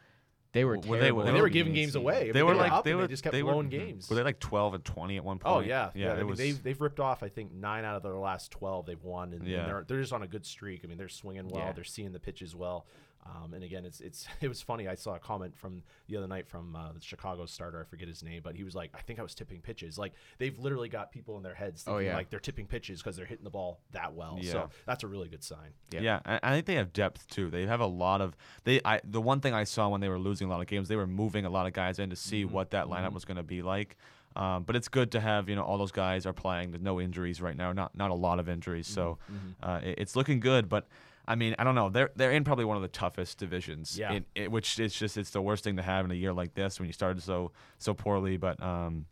they 0.51 0.65
were 0.65 0.77
Well, 0.77 0.81
they 0.81 0.89
were- 0.89 0.99
terrible. 0.99 1.23
Well, 1.23 1.33
they 1.33 1.41
were 1.41 1.49
giving 1.49 1.73
games 1.73 1.89
season. 1.89 2.01
away. 2.01 2.29
I 2.29 2.31
They 2.31 2.39
mean, 2.39 2.45
were 2.45 2.53
were 2.53 2.59
like 2.59 2.71
up 2.71 2.83
they 2.83 2.93
were 2.93 3.03
they 3.03 3.07
just 3.07 3.23
kept 3.23 3.33
they 3.33 3.41
blowing 3.41 3.65
were, 3.65 3.77
games. 3.77 4.09
Were 4.09 4.15
they 4.17 4.23
like 4.23 4.39
twelve 4.39 4.73
and 4.73 4.85
twenty 4.85 5.17
at 5.17 5.23
one 5.23 5.39
oh, 5.43 5.53
point? 5.55 5.65
Oh 5.65 5.67
yeah, 5.67 5.89
yeah. 5.95 6.13
I 6.13 6.17
mean, 6.17 6.27
was. 6.27 6.37
they've 6.37 6.61
they've 6.61 6.79
ripped 6.79 6.99
off. 6.99 7.23
I 7.23 7.29
think 7.29 7.53
nine 7.53 7.85
out 7.85 7.95
of 7.95 8.03
their 8.03 8.17
last 8.17 8.51
twelve 8.51 8.85
they've 8.85 9.03
won, 9.03 9.33
and, 9.33 9.41
and 9.47 9.67
they're 9.67 9.85
they're 9.87 10.01
just 10.01 10.13
on 10.13 10.21
a 10.21 10.27
good 10.27 10.45
streak. 10.45 10.81
I 10.83 10.87
mean, 10.87 10.97
they're 10.97 11.09
swinging 11.09 11.47
well. 11.47 11.65
Yeah. 11.65 11.71
They're 11.71 11.83
seeing 11.83 12.11
the 12.11 12.19
pitches 12.19 12.55
well. 12.55 12.85
Um, 13.25 13.53
and 13.55 13.63
again, 13.63 13.85
it's 13.85 14.01
it's 14.01 14.27
it 14.41 14.47
was 14.47 14.61
funny. 14.61 14.87
I 14.87 14.93
saw 14.95 15.15
a 15.15 15.19
comment 15.19 15.57
from 15.57 15.81
the 16.07 16.17
other 16.17 16.27
night 16.27 16.47
from 16.47 16.75
uh, 16.75 16.91
the 16.93 17.01
Chicago 17.01 17.45
starter. 17.47 17.81
I 17.81 17.83
forget 17.83 18.07
his 18.07 18.21
name, 18.23 18.41
but 18.43 18.55
he 18.55 18.63
was 18.63 18.75
like, 18.75 18.91
"I 18.93 19.01
think 19.01 19.19
I 19.19 19.23
was 19.23 19.33
tipping 19.33 19.61
pitches." 19.61 19.97
Like 19.97 20.13
they've 20.37 20.57
literally 20.59 20.89
got 20.89 21.11
people 21.11 21.35
in 21.37 21.43
their 21.43 21.55
heads 21.55 21.83
Oh, 21.87 21.97
yeah. 21.97 22.15
like 22.15 22.29
they're 22.29 22.39
tipping 22.39 22.67
pitches 22.67 23.01
because 23.01 23.15
they're 23.15 23.25
hitting 23.25 23.43
the 23.43 23.49
ball 23.49 23.79
that 23.93 24.13
well. 24.13 24.37
Yeah. 24.39 24.51
So 24.51 24.69
that's 24.85 25.03
a 25.03 25.07
really 25.07 25.27
good 25.27 25.43
sign. 25.43 25.69
Yeah. 25.91 26.01
Yeah, 26.01 26.19
I, 26.25 26.39
I 26.43 26.51
think 26.53 26.67
they 26.67 26.75
have 26.75 26.93
depth 26.93 27.27
too. 27.29 27.49
They 27.49 27.65
have 27.65 27.79
a 27.79 27.87
lot 27.87 28.21
of 28.21 28.35
they. 28.63 28.79
I 28.85 29.01
the 29.03 29.21
one 29.21 29.39
thing 29.39 29.53
I 29.55 29.63
saw 29.63 29.89
when 29.89 30.01
they 30.01 30.09
were 30.09 30.19
losing 30.19 30.47
a 30.47 30.51
lot 30.51 30.61
of 30.61 30.67
games, 30.67 30.87
they 30.87 30.95
were 30.95 31.07
moving 31.07 31.45
a 31.45 31.49
lot 31.49 31.65
of 31.65 31.73
guys 31.73 31.97
in 31.99 32.09
to 32.11 32.15
see 32.15 32.43
Mm-hmm. 32.43 32.53
what 32.53 32.71
that 32.71 32.87
lineup 32.87 33.13
was 33.13 33.25
going 33.25 33.37
to 33.37 33.43
be 33.43 33.61
like. 33.63 33.97
Um, 34.35 34.63
but 34.63 34.75
it's 34.75 34.89
good 34.89 35.13
to 35.13 35.19
have 35.21 35.47
you 35.49 35.55
know 35.55 35.63
all 35.63 35.77
those 35.77 35.93
guys 35.93 36.25
are 36.25 36.33
playing. 36.33 36.71
There's 36.71 36.83
no 36.83 36.99
injuries 37.01 37.41
right 37.41 37.55
now, 37.57 37.71
not 37.71 37.95
not 37.97 38.11
a 38.11 38.13
lot 38.15 38.39
of 38.39 38.47
injuries, 38.49 38.85
so 38.87 39.17
Mm-hmm. 39.31 39.67
uh, 39.67 39.77
it- 39.83 39.95
it's 39.99 40.15
looking 40.15 40.39
good. 40.41 40.67
But 40.69 40.87
I 41.27 41.35
mean, 41.35 41.55
I 41.57 41.63
don't 41.63 41.75
know. 41.75 41.89
They're 41.89 42.11
they're 42.15 42.31
in 42.31 42.43
probably 42.43 42.65
one 42.65 42.77
of 42.77 42.83
the 42.83 42.89
toughest 42.89 43.37
divisions. 43.37 43.97
Yeah. 43.97 44.13
in- 44.13 44.25
it- 44.35 44.51
which 44.51 44.79
it's 44.79 44.97
just 44.97 45.17
it's 45.17 45.31
the 45.31 45.41
worst 45.41 45.63
thing 45.63 45.77
to 45.77 45.81
have 45.81 46.05
in 46.05 46.11
a 46.11 46.15
year 46.15 46.33
like 46.33 46.53
this 46.53 46.79
when 46.79 46.87
you 46.87 46.93
started 46.93 47.21
so 47.23 47.51
so 47.77 47.93
poorly. 47.93 48.37
But 48.37 48.61
um, 48.61 49.05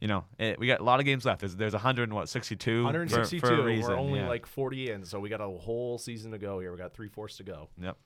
you 0.00 0.08
know, 0.08 0.24
it, 0.38 0.58
we 0.58 0.66
got 0.66 0.80
a 0.80 0.84
lot 0.84 1.00
of 1.00 1.06
games 1.06 1.24
left. 1.24 1.40
There's 1.40 1.56
there's 1.56 1.72
100 1.72 2.04
and 2.04 2.12
what 2.12 2.28
62 2.28 2.82
for- 2.82 2.84
162. 2.84 3.46
for, 3.46 3.62
reason. 3.62 3.90
We're 3.90 3.98
only 3.98 4.20
yeah. 4.20 4.28
like 4.28 4.46
40 4.46 4.90
in, 4.90 5.04
so 5.04 5.18
we 5.20 5.28
got 5.28 5.40
a 5.40 5.48
whole 5.48 5.98
season 5.98 6.32
to 6.32 6.38
go 6.38 6.58
here. 6.60 6.72
We 6.72 6.78
got 6.78 6.92
three 6.92 7.08
fourths 7.08 7.38
to 7.38 7.44
go. 7.44 7.68
Yep. 7.80 7.96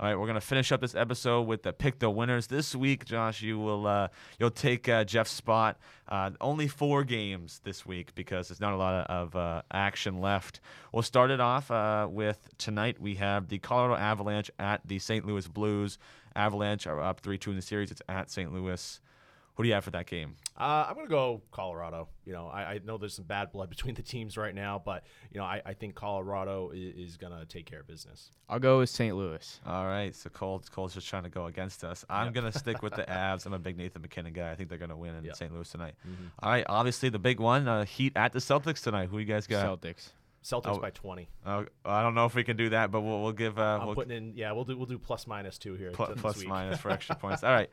All 0.00 0.06
right, 0.06 0.18
we're 0.18 0.26
gonna 0.26 0.40
finish 0.40 0.72
up 0.72 0.80
this 0.80 0.94
episode 0.94 1.42
with 1.42 1.62
the 1.62 1.74
pick 1.74 1.98
the 1.98 2.08
winners 2.08 2.46
this 2.46 2.74
week. 2.74 3.04
Josh, 3.04 3.42
you 3.42 3.58
will 3.58 3.86
uh, 3.86 4.08
you'll 4.38 4.50
take 4.50 4.88
uh, 4.88 5.04
Jeff's 5.04 5.30
spot. 5.30 5.78
Uh, 6.08 6.30
only 6.40 6.68
four 6.68 7.04
games 7.04 7.60
this 7.64 7.84
week 7.84 8.14
because 8.14 8.48
there's 8.48 8.62
not 8.62 8.72
a 8.72 8.78
lot 8.78 9.06
of 9.10 9.36
uh, 9.36 9.60
action 9.70 10.22
left. 10.22 10.60
We'll 10.90 11.02
start 11.02 11.30
it 11.30 11.38
off 11.38 11.70
uh, 11.70 12.08
with 12.10 12.38
tonight. 12.56 12.98
We 12.98 13.16
have 13.16 13.48
the 13.48 13.58
Colorado 13.58 14.00
Avalanche 14.00 14.50
at 14.58 14.80
the 14.86 14.98
St. 14.98 15.26
Louis 15.26 15.46
Blues. 15.46 15.98
Avalanche 16.34 16.86
are 16.86 16.98
up 17.02 17.20
three 17.20 17.36
two 17.36 17.50
in 17.50 17.56
the 17.56 17.62
series. 17.62 17.90
It's 17.90 18.00
at 18.08 18.30
St. 18.30 18.54
Louis. 18.54 19.00
Who 19.60 19.64
do 19.64 19.68
you 19.68 19.74
have 19.74 19.84
for 19.84 19.90
that 19.90 20.06
game? 20.06 20.36
Uh, 20.58 20.86
I'm 20.88 20.94
gonna 20.94 21.06
go 21.08 21.42
Colorado. 21.52 22.08
You 22.24 22.32
know, 22.32 22.46
I, 22.48 22.62
I 22.74 22.80
know 22.84 22.96
there's 22.98 23.14
some 23.14 23.24
bad 23.26 23.52
blood 23.52 23.68
between 23.74 23.94
the 23.94 24.02
teams 24.02 24.36
right 24.38 24.54
now, 24.54 24.80
but 24.84 25.04
you 25.30 25.38
know, 25.38 25.44
I, 25.44 25.60
I 25.66 25.74
think 25.74 25.94
Colorado 25.94 26.70
is, 26.70 27.10
is 27.10 27.16
gonna 27.16 27.44
take 27.46 27.66
care 27.66 27.80
of 27.80 27.86
business. 27.86 28.30
I'll 28.48 28.58
go 28.58 28.78
with 28.78 28.88
St. 28.88 29.14
Louis. 29.16 29.60
All 29.66 29.84
right, 29.86 30.14
so 30.14 30.28
Cole, 30.30 30.62
Cole's 30.70 30.94
just 30.94 31.08
trying 31.08 31.22
to 31.24 31.28
go 31.28 31.46
against 31.46 31.84
us. 31.84 32.04
I'm 32.08 32.26
Yep. 32.26 32.34
gonna 32.34 32.52
stick 32.52 32.82
with 32.82 32.94
the 32.94 33.02
Avs. 33.08 33.46
I'm 33.46 33.52
a 33.52 33.58
big 33.58 33.76
Nathan 33.76 34.02
MacKinnon 34.02 34.32
guy. 34.32 34.50
I 34.50 34.54
think 34.54 34.68
they're 34.68 34.78
gonna 34.78 34.96
win 34.96 35.14
in 35.14 35.24
Yep. 35.24 35.36
St. 35.36 35.52
Louis 35.54 35.68
tonight. 35.68 35.94
Mm-hmm. 36.08 36.24
All 36.42 36.50
right, 36.50 36.64
obviously 36.68 37.08
the 37.10 37.18
big 37.18 37.38
one, 37.40 37.68
uh, 37.68 37.84
Heat 37.84 38.12
at 38.16 38.32
the 38.32 38.38
Celtics 38.38 38.82
tonight. 38.82 39.08
Who 39.10 39.18
you 39.18 39.26
guys 39.26 39.46
got? 39.46 39.66
Celtics. 39.82 40.08
Celtics 40.42 40.76
Oh, 40.76 40.78
by 40.78 40.88
20. 40.88 41.28
Uh, 41.44 41.64
I 41.84 42.02
don't 42.02 42.14
know 42.14 42.24
if 42.24 42.34
we 42.34 42.44
can 42.44 42.56
do 42.56 42.70
that, 42.70 42.90
but 42.90 43.02
we'll, 43.02 43.20
we'll 43.22 43.32
give 43.32 43.58
uh, 43.58 43.78
I'm 43.80 43.86
we'll 43.86 43.94
putting 43.94 44.16
in. 44.16 44.32
Yeah, 44.34 44.52
we'll 44.52 44.64
do 44.64 44.74
we'll 44.74 44.86
do 44.86 44.98
plus 44.98 45.26
minus 45.26 45.58
two 45.58 45.74
here. 45.74 45.90
pl- 45.90 46.14
plus 46.16 46.38
week. 46.38 46.48
minus 46.48 46.80
for 46.80 46.90
extra 46.90 47.14
points. 47.20 47.44
All 47.44 47.52
right, 47.52 47.68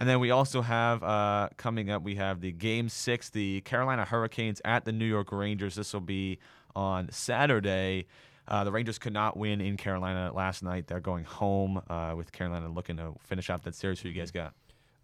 and 0.00 0.08
then 0.08 0.18
we 0.18 0.30
also 0.30 0.62
have 0.62 1.02
uh, 1.02 1.50
coming 1.58 1.90
up. 1.90 2.02
We 2.02 2.14
have 2.14 2.40
the 2.40 2.52
game 2.52 2.88
six, 2.88 3.28
the 3.28 3.60
Carolina 3.60 4.06
Hurricanes 4.06 4.62
at 4.64 4.86
the 4.86 4.92
New 4.92 5.04
York 5.04 5.30
Rangers. 5.30 5.74
This 5.74 5.92
will 5.92 6.00
be 6.00 6.38
on 6.74 7.10
Saturday. 7.12 8.06
Uh, 8.48 8.64
the 8.64 8.72
Rangers 8.72 8.98
could 8.98 9.12
not 9.12 9.36
win 9.36 9.60
in 9.60 9.76
Carolina 9.76 10.32
last 10.34 10.62
night. 10.62 10.86
They're 10.86 11.00
going 11.00 11.24
home 11.24 11.82
uh, 11.88 12.14
with 12.16 12.32
Carolina 12.32 12.70
looking 12.70 12.96
to 12.96 13.14
finish 13.20 13.50
off 13.50 13.62
that 13.62 13.74
series. 13.74 14.00
Who 14.00 14.08
you 14.08 14.14
guys 14.14 14.30
got? 14.30 14.54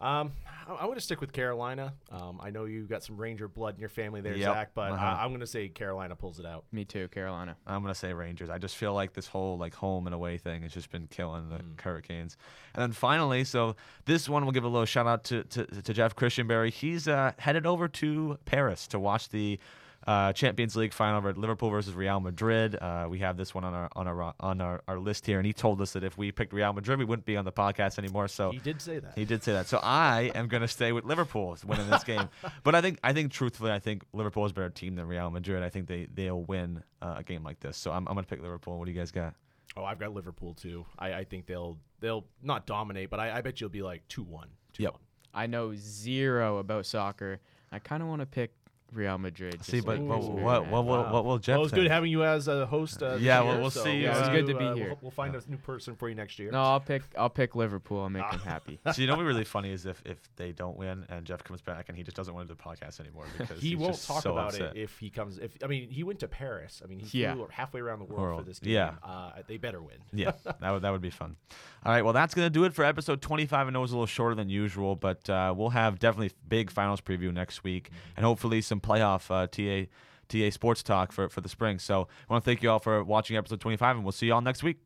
Um, 0.00 0.33
I, 0.69 0.73
I'm 0.73 0.87
going 0.87 0.95
to 0.97 1.00
stick 1.00 1.21
with 1.21 1.33
Carolina. 1.33 1.95
Um, 2.11 2.38
I 2.43 2.50
know 2.50 2.65
you 2.65 2.83
got 2.85 3.03
some 3.03 3.17
Ranger 3.17 3.49
blood 3.49 3.75
in 3.75 3.81
your 3.81 3.88
family 3.88 4.21
there, 4.21 4.35
Yep. 4.35 4.53
Zach, 4.53 4.71
but 4.75 4.93
Uh-huh. 4.93 5.05
uh, 5.07 5.17
I'm 5.19 5.29
going 5.31 5.41
to 5.41 5.47
say 5.47 5.69
Carolina 5.69 6.15
pulls 6.17 6.38
it 6.38 6.45
out. 6.47 6.65
Me 6.73 6.85
too, 6.85 7.09
Carolina. 7.09 7.57
I'm 7.67 7.83
gonna 7.83 7.95
say 7.95 8.12
Rangers. 8.12 8.50
I 8.50 8.59
just 8.59 8.76
feel 8.76 8.93
like 8.93 9.12
this 9.15 9.26
whole 9.26 9.57
like 9.59 9.75
home 9.75 10.07
and 10.07 10.15
away 10.15 10.38
thing 10.38 10.62
has 10.62 10.73
just 10.75 10.91
been 10.91 11.07
killing 11.07 11.49
the 11.49 11.61
Hurricanes. 11.83 12.37
And 12.75 12.83
then 12.83 12.93
finally, 12.93 13.45
so 13.45 13.76
this 14.05 14.29
one 14.29 14.45
we'll 14.45 14.53
give 14.53 14.65
a 14.65 14.69
little 14.69 14.85
shout 14.87 15.07
out 15.07 15.25
to 15.25 15.45
to, 15.45 15.65
to 15.67 15.95
Jeff 15.95 16.15
Christianberry. 16.17 16.71
He's 16.73 17.09
uh, 17.09 17.33
headed 17.38 17.65
over 17.67 17.88
to 17.88 18.38
Paris 18.45 18.87
to 18.88 18.99
watch 18.99 19.29
the 19.31 19.59
uh, 20.07 20.33
Champions 20.33 20.77
League 20.77 20.93
final 20.93 21.21
Liverpool 21.33 21.69
versus 21.71 21.95
Real 21.95 22.21
Madrid. 22.21 22.77
Uh, 22.81 23.07
we 23.09 23.19
have 23.19 23.37
this 23.37 23.55
one 23.55 23.65
on 23.65 23.75
our 23.75 23.89
on 23.97 24.07
our 24.07 24.35
on 24.41 24.61
our, 24.61 24.83
our 24.87 24.99
list 24.99 25.27
here, 25.27 25.39
and 25.39 25.47
he 25.47 25.53
told 25.53 25.81
us 25.81 25.93
that 25.95 26.05
if 26.05 26.17
we 26.17 26.31
picked 26.33 26.53
Real 26.53 26.73
Madrid, 26.73 26.99
we 26.99 27.05
wouldn't 27.05 27.27
be 27.27 27.37
on 27.37 27.45
the 27.45 27.53
podcast 27.53 27.99
anymore. 27.99 28.29
So 28.29 28.51
He 28.53 28.59
did 28.59 28.81
say 28.81 28.99
that. 29.01 29.13
he 29.17 29.25
did 29.25 29.43
say 29.43 29.53
that. 29.53 29.67
So 29.67 29.81
I 29.83 30.31
am 30.35 30.49
going 30.49 30.61
to 30.63 30.69
stay 30.69 30.93
with 30.93 31.05
Liverpool 31.05 31.57
winning 31.67 31.91
this 31.91 32.05
game. 32.05 32.29
but 32.63 32.75
I 32.75 32.81
think 32.81 32.99
I 33.03 33.13
think 33.13 33.33
truthfully, 33.33 33.73
I 33.73 33.79
think 33.81 34.05
Liverpool 34.13 34.45
is 34.47 34.53
a 34.53 34.55
better 34.55 34.71
team 34.71 34.95
than 34.95 35.07
Real 35.09 35.31
Madrid. 35.31 35.63
I 35.63 35.69
think 35.71 35.89
they 35.89 36.07
they'll 36.13 36.43
win 36.43 36.83
uh, 37.03 37.17
a 37.19 37.23
game 37.23 37.43
like 37.43 37.61
this. 37.61 37.77
So 37.77 37.91
I'm, 37.91 38.07
I'm 38.07 38.15
going 38.15 38.25
to 38.25 38.29
pick 38.31 38.43
Liverpool. 38.43 38.79
What 38.79 38.85
do 38.87 38.93
you 38.93 38.99
guys 38.99 39.11
got? 39.11 39.35
Oh, 39.77 39.85
I've 39.85 39.99
got 39.99 40.15
Liverpool 40.15 40.55
too. 40.55 40.87
I, 40.99 41.12
I 41.14 41.25
think 41.25 41.47
they'll 41.47 41.79
they'll 42.01 42.25
not 42.42 42.66
dominate, 42.66 43.11
but 43.11 43.21
I, 43.21 43.38
I 43.38 43.40
bet 43.40 43.61
you'll 43.61 43.71
be 43.71 43.83
like 43.83 44.07
two 44.09 44.23
one. 44.23 44.49
Yep. 44.79 44.95
I 45.35 45.47
know 45.47 45.75
zero 45.75 46.59
about 46.59 46.87
soccer. 46.87 47.40
I 47.73 47.79
kind 47.79 48.03
of 48.03 48.09
want 48.09 48.21
to 48.21 48.27
pick 48.27 48.53
Real 48.92 49.18
Madrid. 49.18 49.62
See, 49.64 49.79
just 49.79 49.87
but 49.87 49.99
like 49.99 50.09
what 50.09 50.22
what 50.22 50.42
what, 50.42 50.62
man. 50.70 50.85
what, 50.87 51.12
what 51.12 51.25
will 51.25 51.38
Jeff 51.38 51.57
well, 51.57 51.64
it's 51.64 51.72
think? 51.72 51.85
good 51.85 51.90
having 51.90 52.11
you 52.11 52.25
as 52.25 52.49
a 52.49 52.66
host. 52.66 53.03
Uh, 53.03 53.14
this 53.14 53.22
Yeah, 53.22 53.42
year, 53.42 53.61
we'll 53.61 53.70
so 53.70 53.83
see, 53.85 54.01
Yeah, 54.03 54.18
it's 54.18 54.29
uh, 54.29 54.33
good 54.33 54.46
to 54.46 54.55
be 54.57 54.64
uh, 54.64 54.75
here. 54.75 54.87
We'll, 54.88 54.99
we'll 55.03 55.11
find 55.11 55.35
a 55.35 55.42
new 55.49 55.57
person 55.59 55.96
for 55.96 56.09
you 56.09 56.14
next 56.14 56.38
year. 56.38 56.51
No, 56.51 56.62
I'll 56.62 56.81
pick. 56.81 57.03
I'll 57.18 57.29
pick 57.29 57.55
Liverpool. 57.57 58.01
I'll 58.03 58.09
make 58.09 58.31
them 58.31 58.40
happy. 58.44 58.79
so 58.92 59.01
you 59.03 59.07
know 59.07 59.14
what'd 59.14 59.25
be 59.25 59.29
really 59.29 59.44
funny 59.44 59.70
is 59.72 59.87
if, 59.87 60.01
if 60.05 60.18
they 60.37 60.53
don't 60.53 60.77
win 60.77 61.05
and 61.09 61.25
Jeff 61.27 61.42
comes 61.44 61.61
back 61.61 61.88
and 61.88 61.96
he 61.99 62.05
just 62.05 62.16
doesn't 62.16 62.33
want 62.33 62.46
to 62.49 62.55
do 62.55 62.59
the 62.59 62.62
podcast 62.62 63.01
anymore 63.01 63.25
because 63.38 63.61
he 63.61 63.70
he's 63.70 63.79
won't 63.79 63.94
just 63.94 64.07
talk 64.07 64.22
so 64.22 64.33
about 64.33 64.49
upset. 64.55 64.77
it 64.77 64.81
if 64.83 64.99
he 64.99 65.11
comes. 65.11 65.38
If 65.38 65.53
I 65.62 65.66
mean, 65.66 65.90
he 65.90 66.03
went 66.05 66.20
to 66.20 66.29
Paris. 66.29 66.81
I 66.85 66.87
mean, 66.88 67.01
he 67.01 67.20
Yeah. 67.22 67.35
flew 67.35 67.49
halfway 67.51 67.81
around 67.81 67.99
the 67.99 68.05
world, 68.07 68.20
World. 68.20 68.40
for 68.40 68.46
this 68.46 68.59
game. 68.61 68.75
Yeah. 68.75 68.92
Uh, 69.03 69.31
they 69.46 69.57
better 69.57 69.81
win. 69.83 69.96
yeah, 70.12 70.33
that 70.61 70.70
would 70.70 70.83
that 70.83 70.90
would 70.90 71.03
be 71.03 71.11
fun. 71.11 71.37
All 71.85 71.92
right, 71.92 72.03
well 72.03 72.12
that's 72.12 72.35
gonna 72.35 72.51
do 72.51 72.64
it 72.64 72.72
for 72.75 72.85
episode 72.85 73.20
25. 73.20 73.66
I 73.66 73.70
know 73.70 73.81
it 73.81 73.83
was 73.83 73.90
a 73.92 73.94
little 73.94 74.07
shorter 74.07 74.35
than 74.35 74.49
usual, 74.49 74.96
but 74.96 75.29
uh, 75.29 75.53
we'll 75.57 75.70
have 75.70 75.99
definitely 75.99 76.33
big 76.49 76.70
finals 76.70 77.01
preview 77.01 77.33
next 77.33 77.62
week, 77.64 77.90
and 78.16 78.25
hopefully 78.25 78.61
some 78.77 78.81
playoff 78.81 79.31
uh, 79.31 79.47
TA 79.47 79.91
TA 80.29 80.51
sports 80.51 80.83
talk 80.83 81.12
for 81.12 81.29
for 81.29 81.41
the 81.41 81.49
spring. 81.49 81.79
So 81.79 82.09
I 82.29 82.33
want 82.33 82.45
to 82.45 82.51
thank 82.51 82.62
you 82.62 82.71
all 82.71 82.79
for 82.79 83.03
watching 83.03 83.37
episode 83.37 83.61
25, 83.61 83.97
and 83.97 84.05
we'll 84.05 84.12
see 84.12 84.27
you 84.27 84.35
all 84.35 84.41
next 84.41 84.62
week. 84.62 84.79